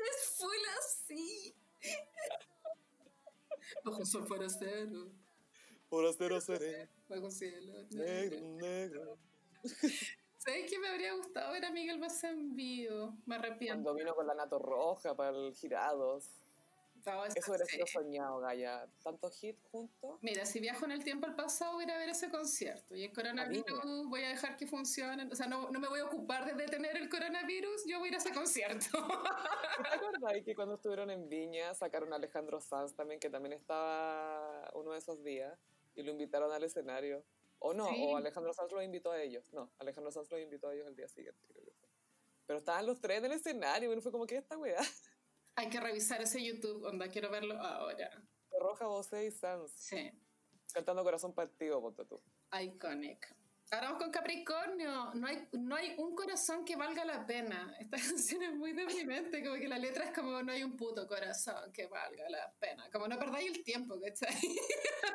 [0.00, 1.54] Es full así.
[3.84, 5.12] Bajo sol forastero.
[5.88, 6.88] Forastero seré.
[7.08, 7.86] Bajo cielo.
[7.90, 9.18] Negro, negro.
[10.40, 13.14] ¿Sabes que me habría gustado ver a Miguel Bosé en vivo?
[13.26, 13.82] Me arrepiento.
[13.82, 16.30] Cuando vino con la Nato Roja para el Girados.
[17.34, 18.86] Eso hubiera sido soñado, Gaya.
[19.02, 20.18] ¿Tantos hits juntos?
[20.22, 22.94] Mira, si viajo en el tiempo al pasado, voy a ir a ver ese concierto.
[22.94, 25.28] Y el coronavirus voy a dejar que funcione.
[25.30, 28.12] O sea, no, no, me voy a ocupar de detener el coronavirus, yo voy a
[28.12, 28.98] ir a ese concierto.
[28.98, 34.70] ¿Te acuerdas que cuando estuvieron en Viña sacaron a Alejandro Sanz también, que también estaba
[34.74, 35.58] uno de esos días,
[35.94, 37.22] y lo invitaron al escenario?
[37.62, 39.52] O no, o Alejandro Sanz los invitó a ellos.
[39.52, 41.88] No, Alejandro Sanz los invitó a ellos el día siguiente, creo que fue.
[42.46, 44.80] Pero estaban los tres en el escenario, y fue como que esta weá.
[45.56, 48.10] Hay que revisar ese YouTube, onda, quiero verlo ahora.
[48.58, 49.72] Roja, José y Sanz.
[49.72, 50.10] Sí.
[50.72, 52.22] Cantando Corazón Partido, ponte tú.
[52.58, 53.39] Iconic.
[53.72, 55.14] Ahora vamos con Capricornio.
[55.14, 57.72] No hay, no hay un corazón que valga la pena.
[57.78, 61.06] Esta canción es muy deprimente, como que la letra es como no hay un puto
[61.06, 62.90] corazón que valga la pena.
[62.90, 64.34] Como no perdáis el tiempo, ¿cachai?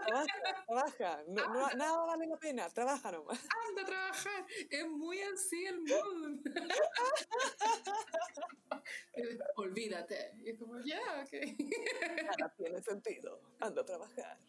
[0.06, 0.26] Trabaja,
[0.66, 1.22] trabaja.
[1.28, 3.42] No, nada vale la pena, trabaja nomás.
[3.68, 4.46] Anda a trabajar.
[4.70, 6.40] Es muy así el mood.
[9.58, 10.32] Olvídate.
[10.46, 11.34] Y es como, ya, ok.
[12.24, 13.42] Nada tiene sentido.
[13.60, 14.40] Anda a trabajar.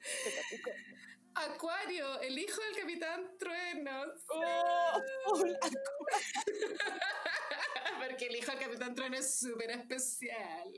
[1.36, 4.04] Acuario, el hijo del capitán Trueno.
[5.28, 5.32] Oh,
[7.98, 10.72] Porque el hijo del capitán Trueno es súper especial.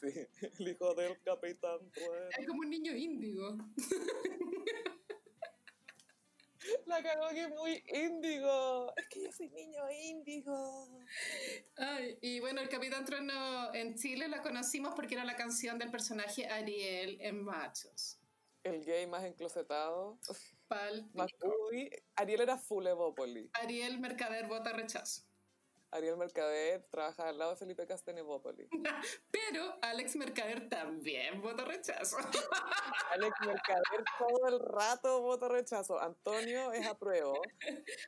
[0.00, 2.28] Sí, el hijo del capitán Trueno.
[2.38, 3.58] Es como un niño índigo.
[6.86, 8.92] La cagó que es muy índigo.
[8.96, 11.00] Es que yo soy niño índigo.
[11.76, 15.90] Ay, y bueno, el Capitán Trueno en Chile la conocimos porque era la canción del
[15.90, 18.18] personaje Ariel en Machos.
[18.64, 20.18] El gay más enclosetado.
[20.68, 21.10] Pal.
[21.14, 21.30] Más
[21.70, 21.90] uy.
[22.16, 23.50] Ariel era full Evópoli.
[23.54, 25.22] Ariel Mercader vota rechazo.
[25.92, 28.16] Ariel Mercader trabaja al lado de Felipe en
[29.30, 32.16] Pero Alex Mercader también vota rechazo.
[33.12, 36.00] Alex Mercader todo el rato vota rechazo.
[36.00, 37.34] Antonio es apruebo.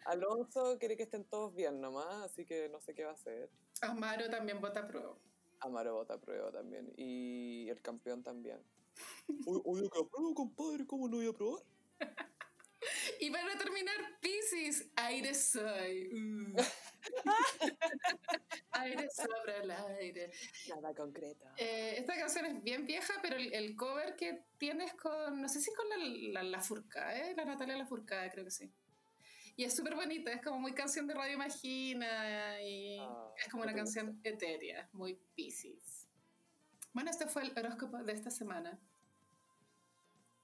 [0.07, 3.51] Alonso quiere que estén todos bien nomás, así que no sé qué va a hacer.
[3.83, 5.19] Amaro también vota apruebo.
[5.61, 6.91] Amaro vota apruebo también.
[6.97, 8.63] Y el campeón también.
[9.47, 11.63] Oye, que apruebo, compadre, ¿cómo no voy a aprobar?
[13.21, 16.11] y para terminar, Pisces, aire soy.
[16.13, 16.57] Mm.
[18.73, 20.31] aire sobre el aire.
[20.69, 21.47] Nada concreto.
[21.57, 25.73] Eh, esta canción es bien vieja, pero el, cover que tienes con, no sé si
[25.75, 26.59] con la, la,
[27.17, 27.35] ¿eh?
[27.37, 28.71] la Natalia Lafourcade, creo que sí.
[29.57, 33.63] Y es súper bonita, es como muy canción de Radio Imagina y ah, es como
[33.63, 35.84] una canción etérea, muy Pisces.
[36.95, 38.79] Bueno, este fue el horóscopo de esta semana.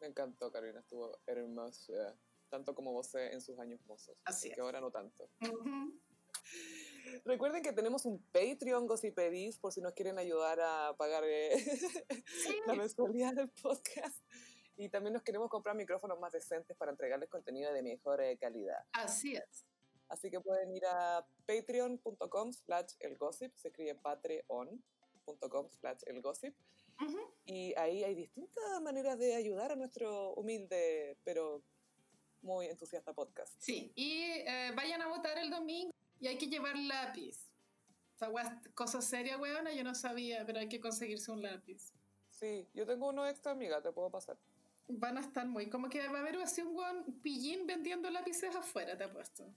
[0.01, 2.17] Me encantó, Carolina, estuvo hermosa,
[2.49, 4.19] tanto como vos en sus años mozos.
[4.25, 5.31] Así que ahora no tanto.
[7.25, 11.51] Recuerden que tenemos un Patreon Gossipedis por si nos quieren ayudar a pagar eh,
[12.67, 14.19] la mensualidad del podcast.
[14.77, 18.85] Y también nos queremos comprar micrófonos más decentes para entregarles contenido de mejor eh, calidad.
[18.93, 19.65] Así es.
[20.09, 23.95] Así que pueden ir a patreon.com slash elgossip, se escribe
[25.25, 26.55] patreon.com slash elgossip.
[27.47, 31.63] Y ahí hay distintas maneras de ayudar a nuestro humilde, pero
[32.43, 33.55] muy entusiasta podcast.
[33.59, 37.51] Sí, y eh, vayan a votar el domingo y hay que llevar lápiz.
[38.15, 41.93] O sea, cosa seria, weona, yo no sabía, pero hay que conseguirse un lápiz.
[42.29, 44.39] Sí, yo tengo uno extra, amiga, te puedo pasar.
[44.89, 48.55] Van a estar muy, como que va a haber así un guan pillín vendiendo lápices
[48.55, 49.55] afuera, te apuesto.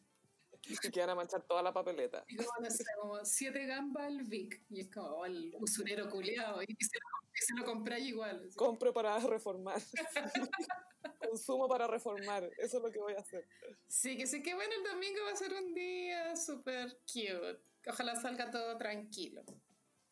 [0.66, 2.24] Y que van a manchar toda la papeleta.
[2.28, 4.64] Y como, no sé, como siete gambas al Vic.
[4.70, 6.62] Y es como oh, el usurero culiado.
[6.64, 8.50] Y se lo, se compré igual.
[8.56, 9.82] Compro para reformar.
[11.20, 12.50] Consumo para reformar.
[12.58, 13.46] Eso es lo que voy a hacer.
[13.88, 17.60] Sí, que sí que bueno, el domingo va a ser un día súper cute.
[17.88, 19.44] Ojalá salga todo tranquilo.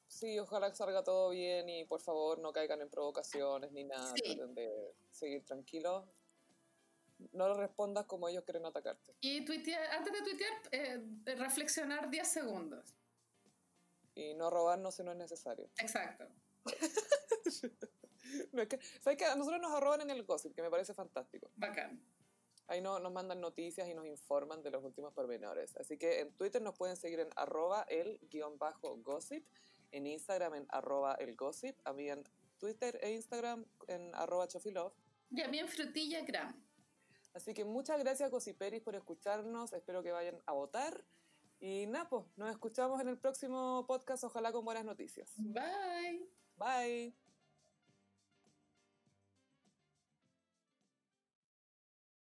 [0.07, 4.13] Sí, ojalá salga todo bien y por favor no caigan en provocaciones ni nada.
[4.13, 6.03] Traten de seguir tranquilos
[7.33, 9.15] no respondas como ellos quieren atacarte.
[9.21, 12.95] Y tuitear, antes de tuitear, eh, reflexionar 10 segundos.
[14.15, 15.69] Y no robarnos si no es necesario.
[15.79, 16.27] Exacto.
[18.51, 19.25] no, es que, ¿Sabes qué?
[19.25, 21.49] A nosotros nos roban en el gossip, que me parece fantástico.
[21.55, 22.03] Bacán.
[22.67, 25.75] Ahí no, nos mandan noticias y nos informan de los últimos pormenores.
[25.77, 29.45] Así que en Twitter nos pueden seguir en arroba el guion bajo gossip,
[29.91, 32.23] en Instagram en arroba el gossip, a mí en
[32.57, 34.93] Twitter e Instagram en arroba chofilove.
[35.31, 36.70] Y a mí en frutillagram.
[37.33, 41.05] Así que muchas gracias Gossiperis por escucharnos, espero que vayan a votar.
[41.59, 45.33] Y Napo, nos escuchamos en el próximo podcast, ojalá con buenas noticias.
[45.37, 46.27] Bye.
[46.57, 47.20] Bye.